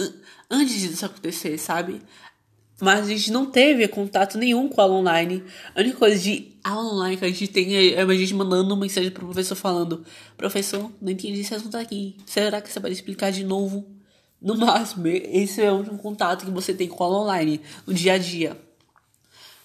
antes 0.49 0.79
disso 0.79 1.05
acontecer, 1.05 1.57
sabe? 1.57 2.01
Mas 2.81 3.07
a 3.07 3.09
gente 3.09 3.31
não 3.31 3.45
teve 3.45 3.85
contato 3.87 4.37
nenhum 4.37 4.69
com 4.69 4.79
a 4.79 4.85
aula 4.85 4.95
online. 4.95 5.43
A 5.75 5.81
única 5.81 5.97
coisa 5.97 6.17
de 6.17 6.53
aula 6.63 6.93
online 6.93 7.17
que 7.17 7.25
a 7.25 7.27
gente 7.27 7.47
tem 7.47 7.93
é 7.93 8.01
a 8.01 8.13
gente 8.13 8.33
mandando 8.33 8.73
uma 8.73 8.81
mensagem 8.81 9.11
pro 9.11 9.25
professor 9.25 9.55
falando: 9.55 10.05
Professor, 10.37 10.89
não 11.01 11.11
entendi 11.11 11.41
esse 11.41 11.53
assunto 11.53 11.75
aqui. 11.75 12.15
Será 12.25 12.61
que 12.61 12.71
você 12.71 12.79
pode 12.79 12.93
explicar 12.93 13.31
de 13.31 13.43
novo? 13.43 13.85
No 14.41 14.55
máximo, 14.57 15.07
esse 15.07 15.61
é 15.61 15.71
o 15.71 15.97
contato 15.97 16.45
que 16.45 16.51
você 16.51 16.73
tem 16.73 16.87
com 16.87 17.03
a 17.03 17.07
aula 17.07 17.19
online 17.19 17.61
no 17.85 17.93
dia 17.93 18.13
a 18.13 18.17
dia. 18.17 18.57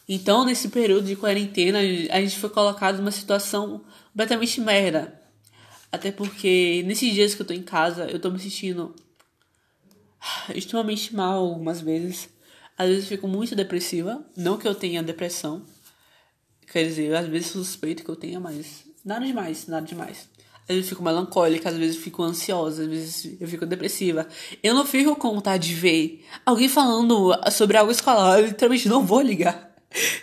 Então, 0.08 0.44
nesse 0.44 0.68
período 0.68 1.06
de 1.06 1.16
quarentena, 1.16 1.78
a 1.78 2.20
gente 2.20 2.38
foi 2.38 2.50
colocado 2.50 2.98
numa 2.98 3.10
situação 3.10 3.82
completamente 4.10 4.60
merda. 4.60 5.20
Até 5.90 6.10
porque 6.10 6.82
nesses 6.86 7.14
dias 7.14 7.34
que 7.34 7.42
eu 7.42 7.46
tô 7.46 7.54
em 7.54 7.62
casa, 7.62 8.06
eu 8.10 8.18
tô 8.18 8.30
me 8.30 8.38
sentindo 8.38 8.94
extremamente 10.54 11.14
mal 11.14 11.38
algumas 11.38 11.80
vezes. 11.80 12.28
Às 12.76 12.88
vezes 12.88 13.08
fico 13.08 13.28
muito 13.28 13.54
depressiva. 13.54 14.24
Não 14.36 14.58
que 14.58 14.66
eu 14.66 14.74
tenha 14.74 15.02
depressão. 15.02 15.64
Quer 16.70 16.84
dizer, 16.84 17.14
às 17.14 17.28
vezes 17.28 17.52
suspeito 17.52 18.02
que 18.04 18.10
eu 18.10 18.16
tenha, 18.16 18.40
mas 18.40 18.84
nada 19.04 19.24
demais, 19.24 19.68
nada 19.68 19.86
demais. 19.86 20.28
Às 20.66 20.76
vezes 20.76 20.84
eu 20.84 20.88
fico 20.90 21.02
melancólica, 21.02 21.68
às 21.68 21.76
vezes 21.76 21.96
eu 21.96 22.02
fico 22.02 22.22
ansiosa, 22.22 22.82
às 22.82 22.88
vezes 22.88 23.36
eu 23.38 23.46
fico 23.46 23.66
depressiva. 23.66 24.26
Eu 24.62 24.74
não 24.74 24.86
fico 24.86 25.14
com 25.14 25.34
vontade 25.34 25.68
de 25.68 25.74
ver 25.74 26.24
alguém 26.44 26.68
falando 26.68 27.32
sobre 27.52 27.76
algo 27.76 27.92
escolar. 27.92 28.40
Eu 28.40 28.46
literalmente 28.46 28.88
não 28.88 29.04
vou 29.04 29.20
ligar. 29.20 29.74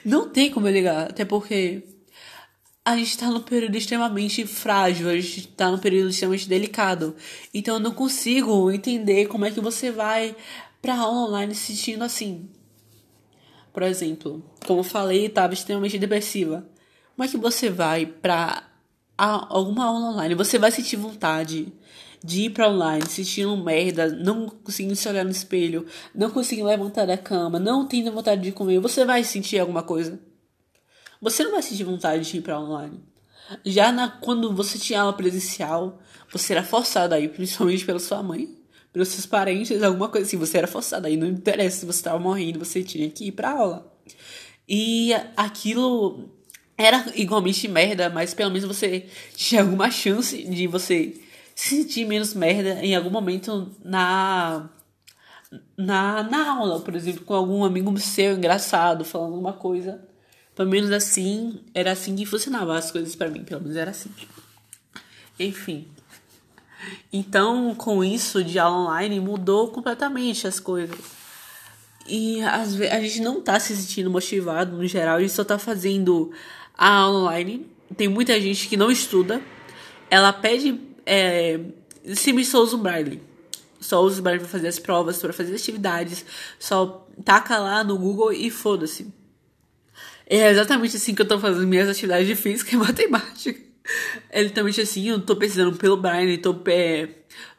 Não 0.04 0.30
tem 0.30 0.50
como 0.50 0.68
eu 0.68 0.74
ligar. 0.74 1.10
Até 1.10 1.24
porque 1.24 1.84
a 2.84 2.98
gente 2.98 3.18
tá 3.18 3.28
num 3.28 3.42
período 3.42 3.78
extremamente 3.78 4.46
frágil, 4.48 5.08
a 5.10 5.16
gente 5.16 5.48
tá 5.50 5.70
num 5.70 5.78
período 5.78 6.10
extremamente 6.10 6.50
delicado. 6.50 7.16
Então 7.54 7.76
eu 7.76 7.80
não 7.80 7.92
consigo 7.92 8.72
entender 8.72 9.28
como 9.28 9.46
é 9.46 9.52
que 9.52 9.62
você 9.62 9.92
vai 9.92 10.36
pra 10.82 10.98
aula 10.98 11.28
online 11.28 11.54
se 11.54 11.76
sentindo 11.76 12.04
assim. 12.04 12.50
Por 13.72 13.84
exemplo, 13.84 14.44
como 14.66 14.80
eu 14.80 14.84
falei, 14.84 15.28
estava 15.28 15.54
extremamente 15.54 16.00
depressiva. 16.00 16.68
Como 17.16 17.26
é 17.26 17.32
que 17.32 17.38
você 17.38 17.70
vai 17.70 18.08
pra 18.08 18.71
alguma 19.26 19.86
aula 19.86 20.12
online, 20.12 20.36
você 20.36 20.58
vai 20.58 20.72
sentir 20.72 20.96
vontade 20.96 21.72
de 22.24 22.44
ir 22.44 22.50
pra 22.52 22.70
online, 22.70 23.06
sentindo 23.08 23.56
merda, 23.58 24.08
não 24.08 24.48
conseguindo 24.48 24.96
se 24.96 25.08
olhar 25.08 25.24
no 25.24 25.32
espelho, 25.32 25.86
não 26.14 26.30
conseguindo 26.30 26.68
levantar 26.68 27.06
da 27.06 27.18
cama, 27.18 27.60
não 27.60 27.88
tendo 27.88 28.12
vontade 28.12 28.42
de 28.42 28.52
comer, 28.52 28.80
você 28.80 29.06
vai 29.06 29.24
sentir 29.24 29.60
alguma 29.60 29.84
coisa. 29.84 30.20
Você 31.22 31.44
não 31.44 31.52
vai 31.52 31.62
sentir 31.62 31.84
vontade 31.84 32.30
de 32.30 32.38
ir 32.38 32.42
pra 32.42 32.60
online. 32.60 33.00
Já 33.66 33.92
na, 33.92 34.08
quando 34.08 34.56
você 34.56 34.78
tinha 34.78 35.02
aula 35.02 35.14
presencial, 35.14 36.00
você 36.32 36.54
era 36.54 36.64
forçado 36.64 37.14
aí, 37.14 37.28
principalmente 37.28 37.86
pela 37.86 38.00
sua 38.00 38.24
mãe, 38.24 38.58
pelos 38.94 39.10
seus 39.10 39.26
parentes, 39.26 39.84
alguma 39.84 40.10
coisa 40.10 40.26
assim. 40.26 40.38
Você 40.38 40.58
era 40.58 40.68
forçado 40.68 41.08
aí, 41.08 41.18
não 41.18 41.28
interessa 41.28 41.82
se 41.82 41.86
você 41.86 42.00
estava 42.00 42.20
morrendo, 42.20 42.60
você 42.60 42.84
tinha 42.84 43.10
que 43.10 43.26
ir 43.26 43.32
pra 43.34 43.52
aula. 43.52 43.92
E 44.68 45.12
aquilo 45.36 46.30
era 46.82 47.06
igualmente 47.16 47.68
merda, 47.68 48.10
mas 48.10 48.34
pelo 48.34 48.52
menos 48.52 48.68
você 48.68 49.06
tinha 49.36 49.62
alguma 49.62 49.90
chance 49.92 50.44
de 50.44 50.68
você 50.68 51.20
se 51.56 51.76
sentir 51.76 52.06
menos 52.06 52.34
merda 52.34 52.84
em 52.84 52.96
algum 52.96 53.10
momento 53.10 53.70
na 53.84 54.70
na, 55.76 56.24
na 56.24 56.52
aula, 56.52 56.80
por 56.80 56.96
exemplo, 56.96 57.26
com 57.26 57.34
algum 57.34 57.64
amigo 57.64 57.98
seu 58.00 58.36
engraçado 58.36 59.04
falando 59.04 59.34
alguma 59.34 59.54
coisa. 59.54 60.02
Pelo 60.56 60.70
menos 60.70 60.92
assim, 60.92 61.60
era 61.74 61.92
assim 61.92 62.16
que 62.16 62.26
funcionava 62.26 62.78
as 62.78 62.92
coisas 62.92 63.16
para 63.16 63.30
mim, 63.30 63.44
pelo 63.44 63.62
menos 63.62 63.76
era 63.76 63.92
assim. 63.92 64.12
Enfim. 65.40 65.88
Então, 67.12 67.76
com 67.76 68.04
isso 68.04 68.44
de 68.44 68.60
aula 68.60 68.78
online, 68.78 69.20
mudou 69.20 69.70
completamente 69.70 70.48
as 70.48 70.60
coisas. 70.60 70.98
E 72.08 72.42
às 72.42 72.76
vezes 72.76 72.94
a 72.94 73.00
gente 73.00 73.22
não 73.22 73.42
tá 73.42 73.60
se 73.60 73.76
sentindo 73.76 74.10
motivado 74.10 74.76
no 74.76 74.86
geral, 74.88 75.18
a 75.18 75.22
gente 75.22 75.34
só 75.34 75.44
tá 75.44 75.58
fazendo 75.58 76.32
a 76.78 76.90
aula 76.90 77.20
online. 77.20 77.68
Tem 77.96 78.08
muita 78.08 78.40
gente 78.40 78.68
que 78.68 78.78
não 78.78 78.90
estuda. 78.90 79.42
Ela 80.10 80.34
pede 80.34 80.80
é, 81.06 81.60
Simi 82.16 82.44
Souza 82.44 82.78
Braille. 82.78 83.22
só 83.80 84.02
usa 84.02 84.20
o 84.20 84.24
Braille 84.24 84.40
para 84.40 84.50
fazer 84.50 84.68
as 84.68 84.80
provas, 84.80 85.18
para 85.18 85.34
fazer 85.34 85.56
atividades, 85.56 86.26
só 86.60 87.08
taca 87.24 87.58
lá 87.58 87.84
no 87.84 87.98
Google 87.98 88.32
e 88.34 88.50
foda-se. 88.50 89.14
É 90.26 90.50
exatamente 90.50 90.96
assim 90.96 91.14
que 91.14 91.22
eu 91.22 91.28
tô 91.28 91.40
fazendo 91.40 91.68
minhas 91.68 91.90
atividades 91.90 92.28
de 92.28 92.36
física 92.36 92.74
e 92.74 92.78
matemática. 92.80 93.60
É 94.30 94.42
exatamente 94.42 94.80
assim, 94.80 95.10
eu 95.10 95.20
tô 95.20 95.36
pesquisando 95.36 95.76
pelo 95.78 95.98
Brian, 95.98 96.38
tô, 96.38 96.56
é, 96.68 97.10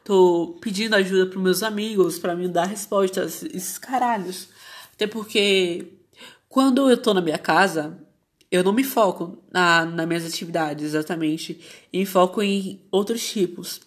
tô 0.03 0.57
pedindo 0.61 0.95
ajuda 0.95 1.27
pros 1.27 1.43
meus 1.43 1.61
amigos 1.61 2.17
para 2.17 2.35
me 2.35 2.47
dar 2.47 2.65
respostas, 2.65 3.43
esses 3.43 3.77
caralhos. 3.77 4.49
Até 4.93 5.05
porque 5.05 5.87
quando 6.49 6.89
eu 6.89 6.97
tô 6.97 7.13
na 7.13 7.21
minha 7.21 7.37
casa, 7.37 7.97
eu 8.53 8.63
não 8.63 8.71
me 8.71 8.83
foco 8.83 9.43
na, 9.51 9.83
nas 9.83 10.07
minhas 10.07 10.23
atividades 10.27 10.85
exatamente, 10.85 11.59
e 11.91 12.05
foco 12.05 12.39
em 12.43 12.79
outros 12.91 13.27
tipos. 13.27 13.81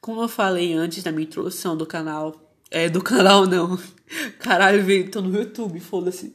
Como 0.00 0.22
eu 0.22 0.28
falei 0.28 0.72
antes 0.72 1.02
na 1.02 1.10
minha 1.10 1.24
introdução 1.24 1.76
do 1.76 1.84
canal, 1.84 2.54
é 2.70 2.88
do 2.88 3.02
canal 3.02 3.44
não, 3.44 3.76
caralho, 4.38 5.10
tô 5.10 5.20
no 5.20 5.36
YouTube, 5.36 5.80
foda-se. 5.80 6.32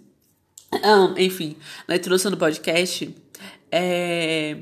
Um, 0.73 1.17
enfim, 1.17 1.55
na 1.87 1.95
introdução 1.95 2.29
do 2.29 2.35
podcast, 2.35 3.15
é, 3.71 4.57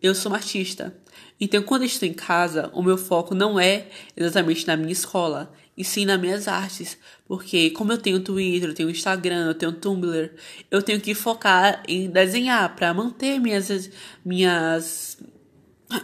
eu 0.00 0.14
sou 0.14 0.30
uma 0.30 0.38
artista. 0.38 0.96
Então, 1.40 1.60
quando 1.60 1.82
eu 1.82 1.86
estou 1.86 2.08
em 2.08 2.14
casa, 2.14 2.70
o 2.72 2.84
meu 2.84 2.96
foco 2.96 3.34
não 3.34 3.58
é 3.58 3.88
exatamente 4.16 4.64
na 4.64 4.76
minha 4.76 4.92
escola, 4.92 5.52
e 5.76 5.84
sim 5.84 6.04
nas 6.04 6.20
minhas 6.20 6.48
artes. 6.48 6.96
Porque, 7.26 7.70
como 7.70 7.92
eu 7.92 7.98
tenho 7.98 8.20
Twitter, 8.20 8.70
eu 8.70 8.74
tenho 8.74 8.90
Instagram, 8.90 9.48
eu 9.48 9.54
tenho 9.54 9.72
Tumblr, 9.72 10.30
eu 10.70 10.82
tenho 10.82 11.00
que 11.00 11.14
focar 11.14 11.82
em 11.88 12.08
desenhar 12.08 12.74
para 12.76 12.92
manter 12.94 13.38
minhas, 13.40 13.90
minhas, 14.24 15.18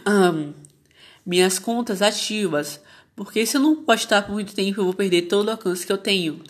um, 0.07 0.53
minhas 1.25 1.59
contas 1.59 2.01
ativas. 2.01 2.81
Porque 3.15 3.45
se 3.45 3.57
eu 3.57 3.61
não 3.61 3.83
postar 3.83 4.23
por 4.23 4.33
muito 4.33 4.53
tempo, 4.53 4.79
eu 4.79 4.85
vou 4.85 4.93
perder 4.93 5.23
todo 5.23 5.47
o 5.47 5.51
alcance 5.51 5.85
que 5.85 5.91
eu 5.91 5.97
tenho. 5.97 6.41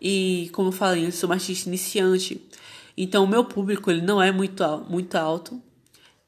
E, 0.00 0.48
como 0.52 0.68
eu 0.68 0.72
falei, 0.72 1.06
eu 1.06 1.12
sou 1.12 1.28
uma 1.28 1.34
artista 1.34 1.68
iniciante. 1.68 2.40
Então, 2.96 3.24
o 3.24 3.28
meu 3.28 3.44
público 3.44 3.90
ele 3.90 4.00
não 4.00 4.22
é 4.22 4.32
muito, 4.32 4.64
muito 4.88 5.14
alto. 5.16 5.60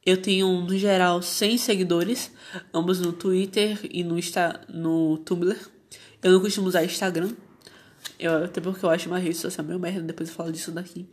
Eu 0.05 0.21
tenho, 0.21 0.49
no 0.61 0.77
geral, 0.77 1.23
100 1.23 1.59
seguidores, 1.59 2.33
ambos 2.75 3.01
no 3.01 3.13
Twitter 3.13 3.79
e 3.91 4.03
no, 4.03 4.19
Insta, 4.19 4.61
no 4.69 5.19
Tumblr. 5.19 5.72
Eu 6.23 6.33
não 6.33 6.41
costumo 6.41 6.69
usar 6.69 6.85
Instagram, 6.85 7.33
eu, 8.19 8.45
até 8.45 8.61
porque 8.61 8.85
eu 8.85 8.91
acho 8.91 9.09
uma 9.09 9.19
rede 9.19 9.37
social 9.37 9.67
meio 9.67 9.79
merda, 9.79 10.03
depois 10.03 10.29
eu 10.29 10.35
falo 10.35 10.53
disso 10.53 10.71
daqui. 10.71 11.07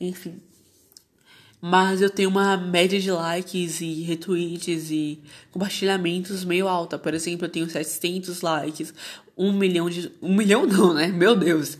Enfim. 0.00 0.40
Mas 1.60 2.00
eu 2.00 2.10
tenho 2.10 2.28
uma 2.28 2.56
média 2.56 3.00
de 3.00 3.10
likes 3.10 3.80
e 3.80 4.02
retweets 4.02 4.90
e 4.90 5.20
compartilhamentos 5.50 6.44
meio 6.44 6.68
alta. 6.68 6.98
Por 6.98 7.14
exemplo, 7.14 7.46
eu 7.46 7.50
tenho 7.50 7.68
700 7.68 8.42
likes, 8.42 8.94
um 9.36 9.52
milhão 9.52 9.88
de. 9.88 10.12
Um 10.22 10.34
milhão 10.34 10.66
não, 10.66 10.94
né? 10.94 11.08
Meu 11.08 11.34
Deus! 11.34 11.78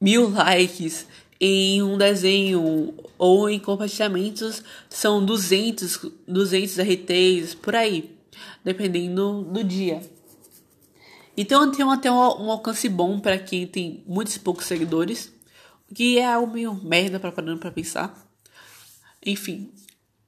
Mil 0.00 0.30
likes 0.30 1.06
em 1.38 1.82
um 1.82 1.96
desenho 1.96 2.94
ou 3.18 3.48
em 3.48 3.58
compartilhamentos 3.58 4.62
são 4.88 5.24
200, 5.24 6.06
200 6.26 6.78
RTs, 6.78 7.54
por 7.54 7.76
aí, 7.76 8.16
dependendo 8.64 9.42
do 9.42 9.62
dia. 9.62 10.00
Então 11.36 11.70
tenho 11.70 11.90
até 11.90 12.10
um, 12.10 12.50
alcance 12.50 12.88
bom 12.88 13.18
para 13.18 13.38
quem 13.38 13.66
tem 13.66 14.04
muitos 14.06 14.36
poucos 14.38 14.66
seguidores, 14.66 15.32
que 15.94 16.18
é 16.18 16.26
algo 16.26 16.52
meio 16.52 16.74
merda 16.74 17.18
para 17.18 17.32
parando 17.32 17.58
para 17.58 17.70
pensar. 17.70 18.14
Enfim, 19.24 19.72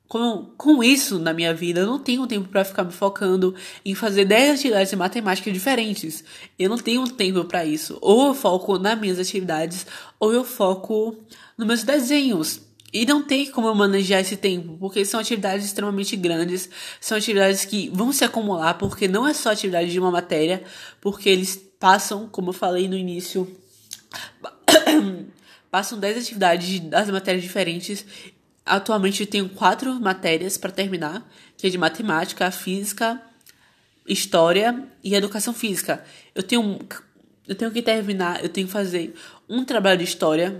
com, 0.09 0.53
com 0.57 0.83
isso 0.83 1.19
na 1.19 1.33
minha 1.33 1.53
vida, 1.53 1.81
eu 1.81 1.87
não 1.87 1.99
tenho 1.99 2.27
tempo 2.27 2.49
para 2.49 2.65
ficar 2.65 2.85
me 2.85 2.93
focando 2.93 3.55
em 3.85 3.95
fazer 3.95 4.25
10 4.25 4.61
atividades 4.61 4.91
de 4.91 4.97
matemática 4.97 5.51
diferentes. 5.51 6.25
Eu 6.59 6.71
não 6.71 6.79
tenho 6.79 7.07
tempo 7.09 7.45
para 7.45 7.65
isso. 7.65 7.99
Ou 8.01 8.29
eu 8.29 8.35
foco 8.35 8.79
nas 8.79 8.99
minhas 8.99 9.19
atividades, 9.19 9.87
ou 10.19 10.33
eu 10.33 10.45
foco 10.45 11.17
nos 11.59 11.67
meus 11.67 11.83
desenhos. 11.83 12.61
E 12.95 13.05
não 13.05 13.23
tem 13.23 13.51
como 13.51 13.67
eu 13.67 13.75
manejar 13.75 14.21
esse 14.21 14.37
tempo, 14.37 14.77
porque 14.79 15.05
são 15.05 15.19
atividades 15.19 15.67
extremamente 15.67 16.15
grandes, 16.15 16.71
são 17.01 17.19
atividades 17.19 17.65
que 17.65 17.91
vão 17.93 18.13
se 18.13 18.25
acumular, 18.25 18.75
porque 18.75 19.09
não 19.09 19.27
é 19.27 19.35
só 19.35 19.51
atividade 19.51 19.91
de 19.91 19.99
uma 19.99 20.13
matéria, 20.13 20.63
porque 21.01 21.29
eles 21.29 21.61
passam, 21.81 22.29
como 22.29 22.51
eu 22.51 22.55
falei 22.55 22.87
no 22.87 22.97
início, 22.97 23.53
passam 25.73 25.99
10 25.99 26.19
atividades 26.19 26.79
das 26.81 27.11
matérias 27.11 27.43
diferentes 27.43 28.07
Atualmente 28.65 29.21
eu 29.21 29.27
tenho 29.27 29.49
quatro 29.51 29.93
matérias 30.01 30.57
para 30.57 30.73
terminar, 30.73 31.29
que 31.57 31.67
é 31.67 31.71
de 31.71 31.77
matemática, 31.77 32.51
física, 32.51 33.21
história 34.07 34.85
e 35.03 35.15
educação 35.15 35.53
física. 35.53 36.03
Eu 36.35 36.43
tenho 36.43 36.79
eu 37.47 37.55
tenho 37.55 37.71
que 37.71 37.83
terminar, 37.83 38.43
eu 38.43 38.49
tenho 38.49 38.67
que 38.67 38.73
fazer 38.73 39.15
um 39.47 39.65
trabalho 39.67 39.99
de 39.99 40.05
história, 40.05 40.59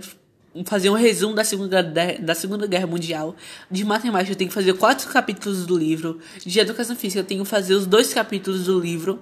fazer 0.63 0.89
um 0.89 0.93
resumo 0.93 1.33
da 1.33 1.43
segunda, 1.43 1.83
da 1.83 2.35
segunda 2.35 2.67
Guerra 2.67 2.87
Mundial. 2.87 3.35
De 3.69 3.83
matemática 3.83 4.31
eu 4.31 4.35
tenho 4.35 4.49
que 4.49 4.53
fazer 4.53 4.73
quatro 4.73 5.09
capítulos 5.09 5.65
do 5.65 5.77
livro. 5.77 6.19
De 6.45 6.59
educação 6.59 6.95
física 6.95 7.19
eu 7.19 7.25
tenho 7.25 7.43
que 7.43 7.49
fazer 7.49 7.73
os 7.73 7.85
dois 7.85 8.13
capítulos 8.13 8.65
do 8.65 8.79
livro. 8.79 9.19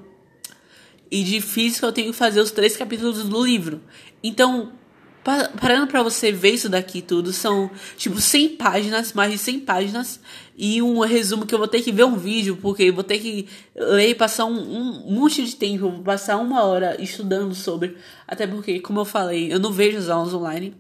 E 1.10 1.24
de 1.24 1.42
física 1.42 1.86
eu 1.86 1.92
tenho 1.92 2.12
que 2.12 2.18
fazer 2.18 2.40
os 2.40 2.52
três 2.52 2.76
capítulos 2.76 3.24
do 3.24 3.46
livro. 3.46 3.82
Então, 4.24 4.74
parando 5.24 5.88
para 5.88 6.04
você 6.04 6.32
ver 6.32 6.52
isso 6.52 6.68
daqui 6.68 7.02
tudo, 7.02 7.32
são 7.32 7.72
tipo 7.98 8.20
100 8.20 8.58
páginas, 8.58 9.14
mais 9.14 9.32
de 9.32 9.38
100 9.38 9.60
páginas, 9.62 10.20
e 10.58 10.82
um 10.82 11.00
resumo 11.00 11.46
que 11.46 11.56
eu 11.56 11.60
vou 11.60 11.68
ter 11.68 11.82
que 11.82 11.92
ver 11.92 12.04
um 12.04 12.18
vídeo, 12.18 12.58
porque 12.62 12.84
eu 12.84 12.94
vou 12.94 13.04
ter 13.04 13.20
que 13.20 13.48
ler 13.76 14.10
e 14.10 14.16
passar 14.16 14.46
um, 14.46 15.08
um 15.08 15.12
monte 15.12 15.44
de 15.44 15.56
tempo, 15.56 15.90
vou 15.90 16.04
passar 16.04 16.38
uma 16.38 16.64
hora 16.64 17.02
estudando 17.02 17.56
sobre. 17.56 17.98
Até 18.28 18.46
porque, 18.46 18.80
como 18.80 19.00
eu 19.00 19.06
falei, 19.06 19.52
eu 19.52 19.60
não 19.60 19.72
vejo 19.72 19.98
as 19.98 20.10
aulas 20.10 20.34
online. 20.34 20.76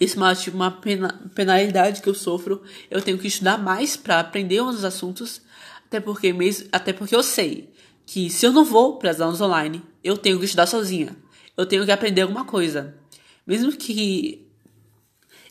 Isso 0.00 0.16
é 0.16 0.22
uma, 0.22 0.34
tipo, 0.34 0.56
uma 0.56 0.70
pena, 0.70 1.20
penalidade 1.34 2.00
que 2.00 2.08
eu 2.08 2.14
sofro. 2.14 2.62
Eu 2.90 3.02
tenho 3.02 3.18
que 3.18 3.28
estudar 3.28 3.58
mais 3.58 3.98
para 3.98 4.18
aprender 4.18 4.62
uns 4.62 4.82
assuntos. 4.82 5.42
Até 5.86 6.00
porque, 6.00 6.32
mesmo, 6.32 6.68
até 6.72 6.92
porque 6.92 7.14
eu 7.14 7.22
sei 7.22 7.70
que 8.06 8.30
se 8.30 8.46
eu 8.46 8.52
não 8.52 8.64
vou 8.64 8.96
para 8.96 9.10
as 9.10 9.20
aulas 9.20 9.40
online, 9.40 9.82
eu 10.02 10.16
tenho 10.16 10.38
que 10.38 10.46
estudar 10.46 10.66
sozinha. 10.66 11.14
Eu 11.54 11.66
tenho 11.66 11.84
que 11.84 11.92
aprender 11.92 12.22
alguma 12.22 12.46
coisa. 12.46 12.94
Mesmo 13.46 13.70
que 13.72 14.46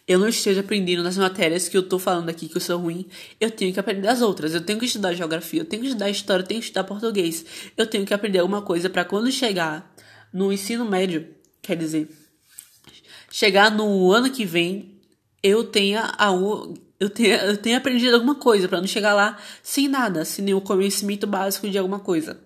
eu 0.08 0.18
não 0.18 0.28
esteja 0.28 0.62
aprendendo 0.62 1.04
nas 1.04 1.18
matérias 1.18 1.70
que 1.70 1.78
eu 1.78 1.84
tô 1.88 2.00
falando 2.00 2.30
aqui 2.30 2.50
que 2.50 2.58
eu 2.58 2.62
sou 2.62 2.80
ruim, 2.80 3.06
eu 3.40 3.52
tenho 3.52 3.72
que 3.72 3.80
aprender 3.80 4.08
as 4.08 4.24
outras. 4.24 4.56
Eu 4.56 4.62
tenho 4.62 4.80
que 4.80 4.86
estudar 4.86 5.14
geografia, 5.14 5.62
eu 5.62 5.66
tenho 5.66 5.84
que 5.84 5.90
estudar 5.90 6.10
história, 6.10 6.42
eu 6.42 6.48
tenho 6.48 6.60
que 6.60 6.66
estudar 6.66 6.84
português. 6.86 7.46
Eu 7.78 7.86
tenho 7.86 8.04
que 8.04 8.14
aprender 8.16 8.40
alguma 8.40 8.64
coisa 8.64 8.90
para 8.90 9.06
quando 9.06 9.32
chegar 9.32 9.94
no 10.34 10.52
ensino 10.52 10.84
médio, 10.84 11.28
quer 11.62 11.76
dizer, 11.76 12.10
chegar 13.32 13.72
no 13.72 14.12
ano 14.12 14.30
que 14.30 14.46
vem, 14.46 14.96
eu 15.42 15.64
tenha 15.64 16.14
a 16.18 16.32
eu 17.00 17.10
tenha, 17.10 17.38
eu 17.46 17.58
tenha 17.58 17.78
aprendido 17.78 18.14
alguma 18.14 18.36
coisa 18.36 18.68
para 18.68 18.82
não 18.82 18.88
chegar 18.88 19.14
lá 19.14 19.38
sem 19.64 19.88
nada, 19.88 20.26
sem 20.26 20.44
nenhum 20.44 20.60
conhecimento 20.60 21.26
básico 21.26 21.70
de 21.70 21.78
alguma 21.78 22.00
coisa. 22.00 22.40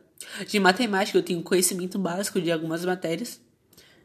De 0.47 0.59
matemática, 0.59 1.17
eu 1.17 1.23
tenho 1.23 1.41
conhecimento 1.41 1.97
básico 1.97 2.39
de 2.39 2.51
algumas 2.51 2.85
matérias 2.85 3.39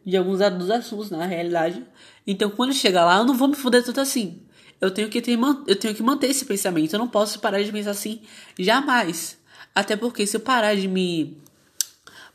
de 0.08 0.16
alguns 0.16 0.38
dos 0.38 0.70
assuntos, 0.70 1.10
na 1.10 1.26
realidade. 1.26 1.84
Então, 2.26 2.50
quando 2.50 2.72
chegar 2.72 3.04
lá, 3.04 3.18
eu 3.18 3.24
não 3.24 3.34
vou 3.34 3.48
me 3.48 3.54
fuder 3.54 3.84
tanto 3.84 4.00
assim. 4.00 4.40
Eu 4.80 4.90
tenho 4.90 5.08
que 5.08 5.20
ter, 5.20 5.38
eu 5.66 5.76
tenho 5.76 5.94
que 5.94 6.02
manter 6.02 6.28
esse 6.28 6.46
pensamento. 6.46 6.94
Eu 6.94 6.98
não 6.98 7.08
posso 7.08 7.40
parar 7.40 7.62
de 7.62 7.70
pensar 7.70 7.90
assim 7.90 8.22
jamais. 8.58 9.36
Até 9.74 9.96
porque 9.96 10.26
se 10.26 10.36
eu 10.36 10.40
parar 10.40 10.74
de 10.74 10.88
me 10.88 11.36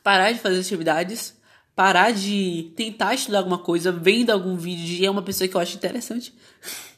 parar 0.04 0.30
de 0.30 0.38
fazer 0.38 0.60
atividades, 0.60 1.34
parar 1.74 2.12
de 2.12 2.72
tentar 2.76 3.14
estudar 3.14 3.38
alguma 3.38 3.58
coisa, 3.58 3.90
vendo 3.90 4.30
algum 4.30 4.56
vídeo 4.56 4.84
de 4.84 5.08
uma 5.08 5.22
pessoa 5.22 5.48
que 5.48 5.56
eu 5.56 5.60
acho 5.60 5.76
interessante. 5.76 6.34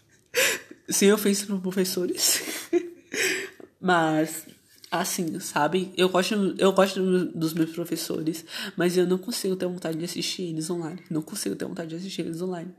Sem 0.89 1.13
ofensa 1.13 1.47
para 1.47 1.57
professores. 1.57 2.71
Mas 3.81 4.47
assim, 4.91 5.39
sabe? 5.41 5.93
Eu 5.97 6.09
gosto, 6.09 6.35
eu 6.59 6.73
gosto 6.73 7.27
dos 7.27 7.53
meus 7.53 7.71
professores, 7.71 8.45
mas 8.77 8.97
eu 8.97 9.07
não 9.07 9.19
consigo 9.19 9.57
ter 9.57 9.67
vontade 9.67 9.99
de 9.99 10.05
assistir 10.05 10.43
eles 10.45 10.71
online. 10.71 11.03
Não 11.11 11.23
consigo 11.23 11.57
ter 11.57 11.65
vontade 11.65 11.91
de 11.91 11.97
assistir 11.97 12.23
eles 12.23 12.41
online. 12.41 12.73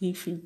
Enfim. 0.00 0.42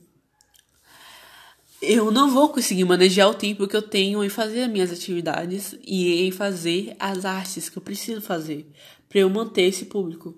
Eu 1.81 2.11
não 2.11 2.29
vou 2.31 2.49
conseguir 2.49 2.85
manejar 2.85 3.29
o 3.29 3.35
tempo 3.35 3.69
que 3.69 3.77
eu 3.77 3.83
tenho 3.83 4.25
em 4.25 4.29
fazer 4.29 4.63
as 4.63 4.71
minhas 4.71 4.91
atividades 4.91 5.77
e 5.87 6.27
em 6.27 6.31
fazer 6.33 6.97
as 6.99 7.25
artes 7.25 7.69
que 7.69 7.79
eu 7.79 7.83
preciso 7.83 8.21
fazer 8.21 8.67
para 9.09 9.21
eu 9.21 9.31
manter 9.31 9.63
esse 9.63 9.85
público. 9.85 10.35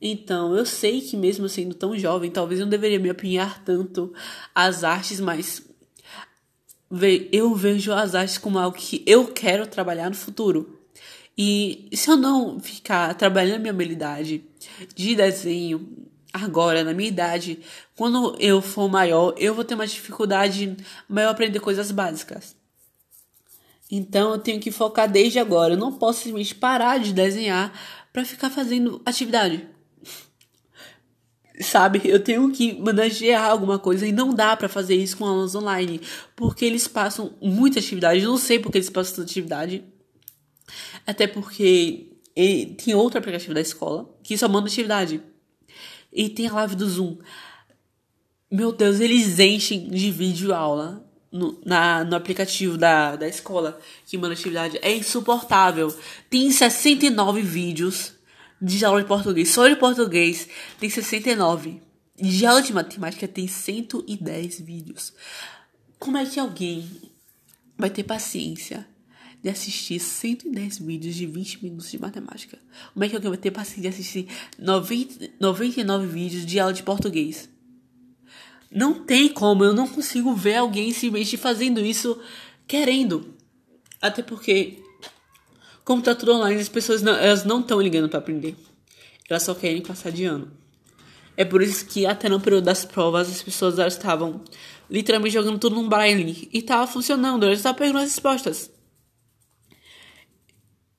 Então, 0.00 0.54
eu 0.54 0.66
sei 0.66 1.00
que 1.00 1.16
mesmo 1.16 1.48
sendo 1.48 1.74
tão 1.74 1.96
jovem, 1.98 2.30
talvez 2.30 2.60
eu 2.60 2.66
não 2.66 2.70
deveria 2.70 2.98
me 2.98 3.08
apinhar 3.08 3.64
tanto 3.64 4.12
às 4.54 4.84
artes, 4.84 5.20
mas 5.20 5.62
eu 7.32 7.54
vejo 7.54 7.92
as 7.92 8.14
artes 8.14 8.36
como 8.36 8.58
algo 8.58 8.76
que 8.76 9.02
eu 9.06 9.28
quero 9.28 9.66
trabalhar 9.66 10.10
no 10.10 10.16
futuro. 10.16 10.78
E 11.38 11.88
se 11.94 12.10
eu 12.10 12.16
não 12.16 12.60
ficar 12.60 13.14
trabalhando 13.14 13.62
minha 13.62 13.72
habilidade 13.72 14.44
de 14.94 15.14
desenho 15.14 16.11
agora, 16.32 16.82
na 16.82 16.94
minha 16.94 17.08
idade, 17.08 17.60
quando 17.94 18.36
eu 18.40 18.62
for 18.62 18.88
maior, 18.88 19.34
eu 19.36 19.54
vou 19.54 19.64
ter 19.64 19.74
uma 19.74 19.86
dificuldade 19.86 20.76
maior 21.08 21.30
aprender 21.30 21.60
coisas 21.60 21.90
básicas. 21.90 22.56
Então 23.90 24.32
eu 24.32 24.38
tenho 24.38 24.58
que 24.58 24.70
focar 24.70 25.10
desde 25.10 25.38
agora. 25.38 25.74
Eu 25.74 25.78
não 25.78 25.92
posso 25.92 26.20
simplesmente 26.20 26.54
parar 26.54 26.98
de 26.98 27.12
desenhar 27.12 27.72
para 28.12 28.24
ficar 28.24 28.48
fazendo 28.48 29.02
atividade. 29.04 29.68
Sabe, 31.60 32.00
eu 32.04 32.18
tenho 32.18 32.50
que 32.50 32.72
manejar 32.80 33.50
alguma 33.50 33.78
coisa 33.78 34.06
e 34.06 34.10
não 34.10 34.34
dá 34.34 34.56
para 34.56 34.70
fazer 34.70 34.96
isso 34.96 35.18
com 35.18 35.26
aulas 35.26 35.54
online, 35.54 36.00
porque 36.34 36.64
eles 36.64 36.88
passam 36.88 37.34
muita 37.42 37.78
atividade. 37.78 38.22
Eu 38.22 38.30
não 38.30 38.38
sei 38.38 38.58
porque 38.58 38.78
eles 38.78 38.88
passam 38.88 39.16
tanta 39.16 39.30
atividade. 39.30 39.84
Até 41.06 41.26
porque 41.26 42.16
tem 42.82 42.94
outro 42.94 43.18
aplicativo 43.18 43.52
da 43.52 43.60
escola 43.60 44.08
que 44.22 44.38
só 44.38 44.48
manda 44.48 44.68
atividade. 44.68 45.20
E 46.12 46.28
tem 46.28 46.46
a 46.48 46.52
live 46.52 46.76
do 46.76 46.88
Zoom. 46.88 47.16
Meu 48.50 48.70
Deus, 48.70 49.00
eles 49.00 49.38
enchem 49.38 49.88
de 49.88 50.10
vídeo 50.10 50.54
aula 50.54 51.02
no, 51.30 51.58
na, 51.64 52.04
no 52.04 52.14
aplicativo 52.14 52.76
da, 52.76 53.16
da 53.16 53.26
escola 53.26 53.80
que 54.06 54.18
manda 54.18 54.34
atividade. 54.34 54.78
É 54.82 54.94
insuportável. 54.94 55.94
Tem 56.28 56.50
69 56.50 57.40
vídeos 57.40 58.12
de 58.60 58.84
aula 58.84 59.00
de 59.00 59.08
português. 59.08 59.48
Só 59.48 59.66
de 59.66 59.76
português 59.76 60.46
tem 60.78 60.90
69. 60.90 61.80
De 62.14 62.44
aula 62.44 62.60
de 62.60 62.72
matemática 62.72 63.26
tem 63.26 63.48
110 63.48 64.60
vídeos. 64.60 65.14
Como 65.98 66.18
é 66.18 66.26
que 66.26 66.38
alguém 66.38 66.86
vai 67.78 67.88
ter 67.88 68.04
paciência 68.04 68.86
de 69.42 69.48
assistir 69.48 69.98
110 69.98 70.78
vídeos 70.78 71.14
de 71.14 71.26
20 71.26 71.64
minutos 71.64 71.90
de 71.90 71.98
matemática? 71.98 72.58
Como 72.92 73.04
é 73.04 73.08
que 73.08 73.16
alguém 73.16 73.30
vai 73.30 73.38
ter 73.38 73.50
paciência 73.50 73.82
de 73.82 73.88
assistir 73.88 74.28
90, 74.58 75.30
99 75.40 76.06
vídeos 76.06 76.46
de 76.46 76.60
aula 76.60 76.72
de 76.72 76.82
português? 76.82 77.48
Não 78.70 79.04
tem 79.04 79.28
como, 79.28 79.64
eu 79.64 79.74
não 79.74 79.88
consigo 79.88 80.34
ver 80.34 80.56
alguém 80.56 80.92
simplesmente 80.92 81.36
fazendo 81.36 81.80
isso 81.80 82.18
querendo. 82.66 83.34
Até 84.00 84.22
porque 84.22 84.78
como 85.84 86.00
tá 86.00 86.14
tudo 86.14 86.34
online, 86.34 86.60
as 86.60 86.68
pessoas 86.68 87.02
não, 87.02 87.12
elas 87.12 87.44
não 87.44 87.60
estão 87.60 87.80
ligando 87.80 88.08
para 88.08 88.20
aprender. 88.20 88.56
Elas 89.28 89.42
só 89.42 89.54
querem 89.54 89.82
passar 89.82 90.12
de 90.12 90.24
ano. 90.24 90.50
É 91.36 91.44
por 91.44 91.62
isso 91.62 91.86
que 91.86 92.06
até 92.06 92.28
no 92.28 92.40
período 92.40 92.64
das 92.64 92.84
provas 92.84 93.28
as 93.28 93.42
pessoas 93.42 93.78
elas 93.78 93.94
estavam 93.94 94.42
literalmente 94.88 95.34
jogando 95.34 95.58
tudo 95.58 95.74
num 95.74 95.88
braille 95.88 96.48
e 96.52 96.62
tava 96.62 96.86
funcionando, 96.86 97.44
elas 97.44 97.58
estavam 97.58 97.78
pegando 97.78 97.98
as 97.98 98.10
respostas. 98.10 98.70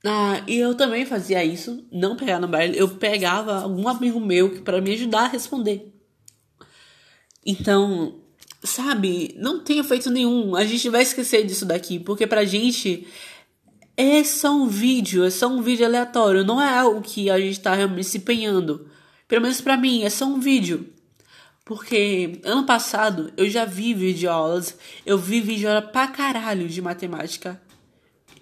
Ah, 0.04 0.42
e 0.46 0.58
eu 0.58 0.74
também 0.74 1.06
fazia 1.06 1.42
isso, 1.42 1.82
não 1.90 2.14
pegar 2.14 2.38
no 2.38 2.46
braille, 2.46 2.76
eu 2.76 2.88
pegava 2.88 3.62
algum 3.62 3.88
amigo 3.88 4.20
meu 4.20 4.62
para 4.62 4.80
me 4.80 4.92
ajudar 4.92 5.24
a 5.24 5.28
responder. 5.28 5.94
Então, 7.44 8.20
sabe, 8.62 9.34
não 9.38 9.64
tem 9.64 9.78
efeito 9.78 10.10
nenhum. 10.10 10.54
A 10.56 10.64
gente 10.64 10.90
vai 10.90 11.02
esquecer 11.02 11.46
disso 11.46 11.64
daqui, 11.64 11.98
porque 11.98 12.26
pra 12.26 12.44
gente 12.44 13.06
é 13.96 14.22
só 14.24 14.50
um 14.54 14.66
vídeo, 14.66 15.24
é 15.24 15.30
só 15.30 15.48
um 15.48 15.62
vídeo 15.62 15.86
aleatório, 15.86 16.44
não 16.44 16.60
é 16.60 16.78
algo 16.78 17.00
que 17.00 17.30
a 17.30 17.38
gente 17.40 17.60
tá 17.60 17.74
realmente 17.74 18.04
se 18.04 18.18
empenhando. 18.18 18.90
Pelo 19.26 19.42
menos 19.42 19.60
para 19.60 19.76
mim, 19.76 20.02
é 20.02 20.10
só 20.10 20.26
um 20.26 20.38
vídeo. 20.38 20.92
Porque 21.64 22.40
ano 22.44 22.64
passado 22.64 23.32
eu 23.38 23.48
já 23.48 23.64
vi 23.64 23.94
videoaulas, 23.94 24.76
eu 25.06 25.16
vi 25.16 25.40
videoaula 25.40 25.80
pra 25.80 26.08
caralho 26.08 26.68
de 26.68 26.82
matemática. 26.82 27.60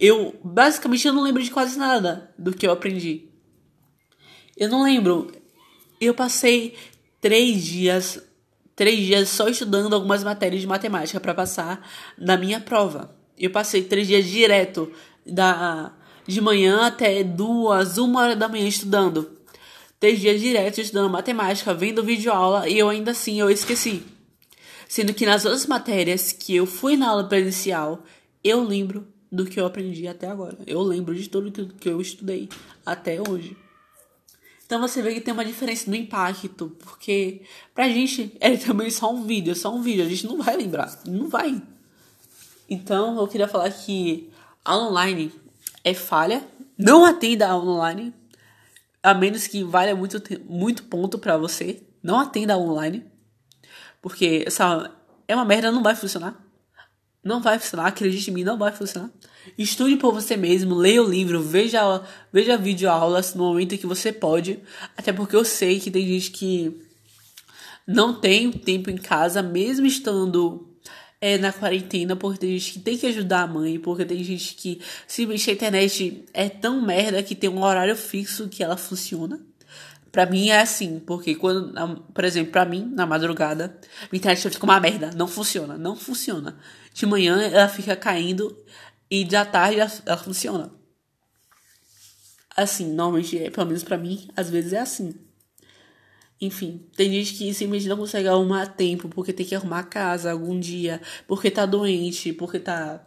Eu, 0.02 0.34
basicamente, 0.42 1.06
eu 1.06 1.12
não 1.12 1.22
lembro 1.22 1.40
de 1.40 1.52
quase 1.52 1.78
nada 1.78 2.34
do 2.36 2.52
que 2.52 2.66
eu 2.66 2.72
aprendi. 2.72 3.28
Eu 4.56 4.68
não 4.68 4.82
lembro. 4.82 5.30
Eu 6.00 6.12
passei 6.12 6.74
três 7.20 7.62
dias, 7.62 8.20
três 8.74 8.98
dias 8.98 9.28
só 9.28 9.46
estudando 9.46 9.94
algumas 9.94 10.24
matérias 10.24 10.60
de 10.60 10.66
matemática 10.66 11.20
para 11.20 11.32
passar 11.32 11.88
na 12.18 12.36
minha 12.36 12.58
prova. 12.58 13.16
Eu 13.38 13.50
passei 13.50 13.84
três 13.84 14.08
dias 14.08 14.26
direto 14.26 14.90
da 15.24 15.92
de 16.26 16.40
manhã 16.40 16.86
até 16.86 17.22
duas, 17.22 17.96
uma 17.96 18.22
hora 18.22 18.34
da 18.34 18.48
manhã 18.48 18.66
estudando. 18.66 19.38
Três 20.00 20.18
dias 20.18 20.40
diretos 20.40 20.80
estudando 20.80 21.10
matemática, 21.10 21.72
vendo 21.72 22.02
vídeo 22.02 22.32
aula 22.32 22.68
e 22.68 22.76
eu 22.76 22.88
ainda 22.88 23.12
assim 23.12 23.38
eu 23.38 23.48
esqueci. 23.48 24.02
Sendo 24.88 25.14
que 25.14 25.24
nas 25.24 25.44
outras 25.44 25.64
matérias 25.66 26.32
que 26.32 26.56
eu 26.56 26.66
fui 26.66 26.96
na 26.96 27.08
aula 27.08 27.28
presencial, 27.28 28.02
eu 28.42 28.64
lembro 28.64 29.06
do 29.32 29.46
que 29.46 29.58
eu 29.58 29.64
aprendi 29.64 30.06
até 30.06 30.28
agora. 30.28 30.58
Eu 30.66 30.82
lembro 30.82 31.14
de 31.14 31.26
tudo 31.28 31.50
que 31.50 31.88
eu 31.88 32.00
estudei 32.02 32.50
até 32.84 33.18
hoje. 33.26 33.56
Então 34.66 34.80
você 34.80 35.00
vê 35.00 35.14
que 35.14 35.20
tem 35.22 35.32
uma 35.32 35.44
diferença 35.44 35.88
no 35.90 35.96
impacto, 35.96 36.76
porque 36.78 37.40
pra 37.74 37.88
gente 37.88 38.36
é 38.38 38.54
também 38.58 38.90
só 38.90 39.12
um 39.12 39.24
vídeo, 39.24 39.52
é 39.52 39.54
só 39.54 39.74
um 39.74 39.80
vídeo, 39.80 40.04
a 40.04 40.08
gente 40.08 40.26
não 40.26 40.36
vai 40.36 40.56
lembrar, 40.56 41.00
não 41.06 41.28
vai. 41.28 41.62
Então 42.68 43.18
eu 43.18 43.26
queria 43.26 43.48
falar 43.48 43.70
que 43.70 44.30
aula 44.64 44.88
online 44.88 45.32
é 45.82 45.94
falha. 45.94 46.46
Não 46.76 47.04
atenda 47.04 47.48
a 47.48 47.56
online. 47.56 48.14
A 49.02 49.14
menos 49.14 49.46
que 49.46 49.64
valha 49.64 49.94
muito, 49.94 50.22
muito 50.48 50.84
ponto 50.84 51.18
para 51.18 51.36
você. 51.36 51.82
Não 52.02 52.18
atenda 52.18 52.54
a 52.54 52.58
online. 52.58 53.04
Porque 54.00 54.44
essa 54.46 54.90
é 55.28 55.34
uma 55.34 55.44
merda, 55.44 55.70
não 55.70 55.82
vai 55.82 55.94
funcionar. 55.94 56.41
Não 57.24 57.40
vai 57.40 57.58
funcionar, 57.58 57.86
acredite 57.86 58.30
em 58.30 58.34
mim, 58.34 58.44
não 58.44 58.58
vai 58.58 58.72
funcionar. 58.72 59.10
Estude 59.56 59.96
por 59.96 60.12
você 60.12 60.36
mesmo, 60.36 60.74
leia 60.74 61.02
o 61.02 61.08
livro, 61.08 61.42
veja, 61.42 62.02
veja 62.32 62.56
vídeo 62.56 62.90
aulas 62.90 63.34
no 63.34 63.44
momento 63.44 63.78
que 63.78 63.86
você 63.86 64.12
pode. 64.12 64.58
Até 64.96 65.12
porque 65.12 65.36
eu 65.36 65.44
sei 65.44 65.78
que 65.78 65.90
tem 65.90 66.06
gente 66.06 66.30
que 66.32 66.80
não 67.86 68.14
tem 68.14 68.50
tempo 68.50 68.90
em 68.90 68.96
casa, 68.96 69.42
mesmo 69.42 69.86
estando 69.86 70.68
é, 71.20 71.38
na 71.38 71.52
quarentena, 71.52 72.16
porque 72.16 72.40
tem 72.40 72.58
gente 72.58 72.72
que 72.72 72.78
tem 72.80 72.98
que 72.98 73.06
ajudar 73.06 73.42
a 73.42 73.46
mãe, 73.46 73.78
porque 73.78 74.04
tem 74.04 74.22
gente 74.24 74.54
que 74.54 74.80
simplesmente 75.06 75.50
a 75.50 75.52
internet 75.52 76.24
é 76.34 76.48
tão 76.48 76.82
merda 76.82 77.22
que 77.22 77.36
tem 77.36 77.48
um 77.48 77.62
horário 77.62 77.94
fixo 77.94 78.48
que 78.48 78.62
ela 78.62 78.76
funciona. 78.76 79.40
Pra 80.10 80.26
mim 80.26 80.48
é 80.50 80.60
assim, 80.60 81.00
porque 81.00 81.34
quando, 81.34 81.72
por 82.12 82.24
exemplo, 82.24 82.52
pra 82.52 82.66
mim, 82.66 82.90
na 82.92 83.06
madrugada, 83.06 83.78
a 84.12 84.16
internet 84.16 84.50
fica 84.50 84.64
uma 84.64 84.78
merda, 84.78 85.10
não 85.16 85.26
funciona, 85.26 85.78
não 85.78 85.96
funciona. 85.96 86.58
De 86.92 87.06
manhã 87.06 87.40
ela 87.40 87.68
fica 87.68 87.96
caindo 87.96 88.56
e 89.10 89.24
da 89.24 89.44
tarde 89.44 89.78
ela, 89.80 90.16
funciona. 90.16 90.70
Assim, 92.56 92.92
normalmente, 92.92 93.38
é, 93.38 93.50
pelo 93.50 93.66
menos 93.66 93.82
pra 93.82 93.96
mim, 93.96 94.28
às 94.36 94.50
vezes 94.50 94.72
é 94.72 94.80
assim. 94.80 95.14
Enfim, 96.40 96.84
tem 96.96 97.10
gente 97.10 97.34
que 97.34 97.54
simplesmente 97.54 97.88
não 97.88 97.96
consegue 97.96 98.28
arrumar 98.28 98.66
tempo 98.66 99.08
porque 99.08 99.32
tem 99.32 99.46
que 99.46 99.54
arrumar 99.54 99.78
a 99.78 99.84
casa 99.84 100.32
algum 100.32 100.58
dia, 100.58 101.00
porque 101.26 101.50
tá 101.50 101.64
doente, 101.64 102.32
porque 102.32 102.58
tá. 102.58 103.06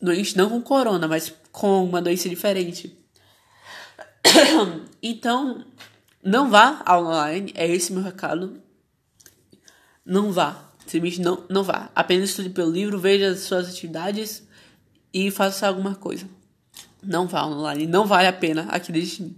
Doente 0.00 0.36
não 0.36 0.50
com 0.50 0.60
corona, 0.60 1.08
mas 1.08 1.32
com 1.50 1.84
uma 1.84 2.02
doença 2.02 2.28
diferente. 2.28 2.96
Então, 5.02 5.64
não 6.22 6.50
vá 6.50 6.84
online, 6.90 7.52
é 7.54 7.66
esse 7.66 7.92
meu 7.92 8.02
recado. 8.02 8.60
Não 10.04 10.32
vá. 10.32 10.65
Simplesmente 10.86 11.20
não, 11.20 11.44
não 11.48 11.62
vá. 11.62 11.90
Apenas 11.94 12.30
estude 12.30 12.50
pelo 12.50 12.70
livro, 12.70 12.98
veja 12.98 13.28
as 13.28 13.40
suas 13.40 13.68
atividades 13.68 14.46
e 15.12 15.30
faça 15.30 15.66
alguma 15.66 15.94
coisa. 15.94 16.28
Não 17.02 17.26
vá 17.26 17.44
online, 17.46 17.86
não 17.86 18.06
vale 18.06 18.28
a 18.28 18.32
pena 18.32 18.66
aqui 18.68 18.92
desde 18.92 19.34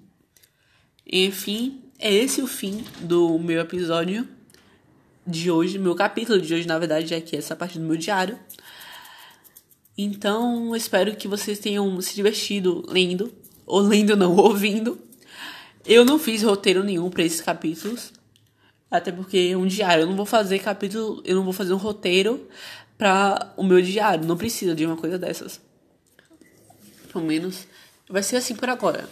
Enfim, 1.10 1.82
é 1.98 2.12
esse 2.12 2.42
o 2.42 2.46
fim 2.46 2.84
do 3.00 3.38
meu 3.38 3.60
episódio 3.60 4.28
de 5.26 5.50
hoje, 5.50 5.78
meu 5.78 5.94
capítulo 5.94 6.40
de 6.40 6.54
hoje, 6.54 6.66
na 6.66 6.78
verdade, 6.78 7.12
é 7.12 7.20
que 7.20 7.36
essa 7.36 7.54
parte 7.54 7.78
do 7.78 7.84
meu 7.84 7.96
diário. 7.96 8.38
Então, 9.96 10.74
espero 10.74 11.14
que 11.16 11.28
vocês 11.28 11.58
tenham 11.58 12.00
se 12.00 12.14
divertido 12.14 12.84
lendo, 12.88 13.32
ou 13.66 13.80
lendo 13.80 14.16
não, 14.16 14.34
ouvindo. 14.36 14.98
Eu 15.84 16.04
não 16.04 16.18
fiz 16.18 16.42
roteiro 16.42 16.82
nenhum 16.84 17.10
para 17.10 17.24
esses 17.24 17.40
capítulos, 17.40 18.12
até 18.90 19.12
porque 19.12 19.50
é 19.52 19.56
um 19.56 19.66
diário, 19.66 20.02
eu 20.02 20.06
não 20.06 20.16
vou 20.16 20.26
fazer 20.26 20.58
capítulo, 20.60 21.22
eu 21.24 21.36
não 21.36 21.44
vou 21.44 21.52
fazer 21.52 21.72
um 21.72 21.78
roteiro 21.78 22.48
para 22.96 23.52
o 23.56 23.62
meu 23.62 23.80
diário, 23.80 24.26
não 24.26 24.36
precisa 24.36 24.74
de 24.74 24.86
uma 24.86 24.96
coisa 24.96 25.18
dessas. 25.18 25.60
Pelo 27.12 27.24
menos 27.24 27.66
vai 28.08 28.22
ser 28.22 28.36
assim 28.36 28.54
por 28.54 28.68
agora 28.68 29.08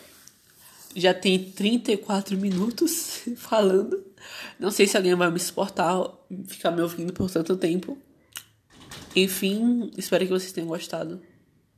já 0.96 1.12
tem 1.12 1.38
34 1.38 2.38
minutos 2.38 3.20
falando. 3.36 4.02
Não 4.58 4.70
sei 4.70 4.86
se 4.86 4.96
alguém 4.96 5.14
vai 5.14 5.30
me 5.30 5.38
suportar 5.38 5.94
ficar 6.46 6.70
me 6.70 6.80
ouvindo 6.80 7.12
por 7.12 7.30
tanto 7.30 7.54
tempo. 7.56 7.98
Enfim, 9.14 9.90
espero 9.96 10.24
que 10.24 10.32
vocês 10.32 10.52
tenham 10.52 10.68
gostado. 10.68 11.20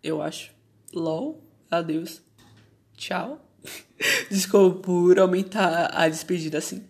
Eu 0.02 0.22
acho. 0.22 0.52
LOL. 0.94 1.44
Adeus. 1.68 2.22
Tchau. 2.96 3.44
Desculpa 4.30 4.80
por 4.80 5.18
aumentar 5.18 5.90
a 5.92 6.08
despedida 6.08 6.58
assim. 6.58 6.87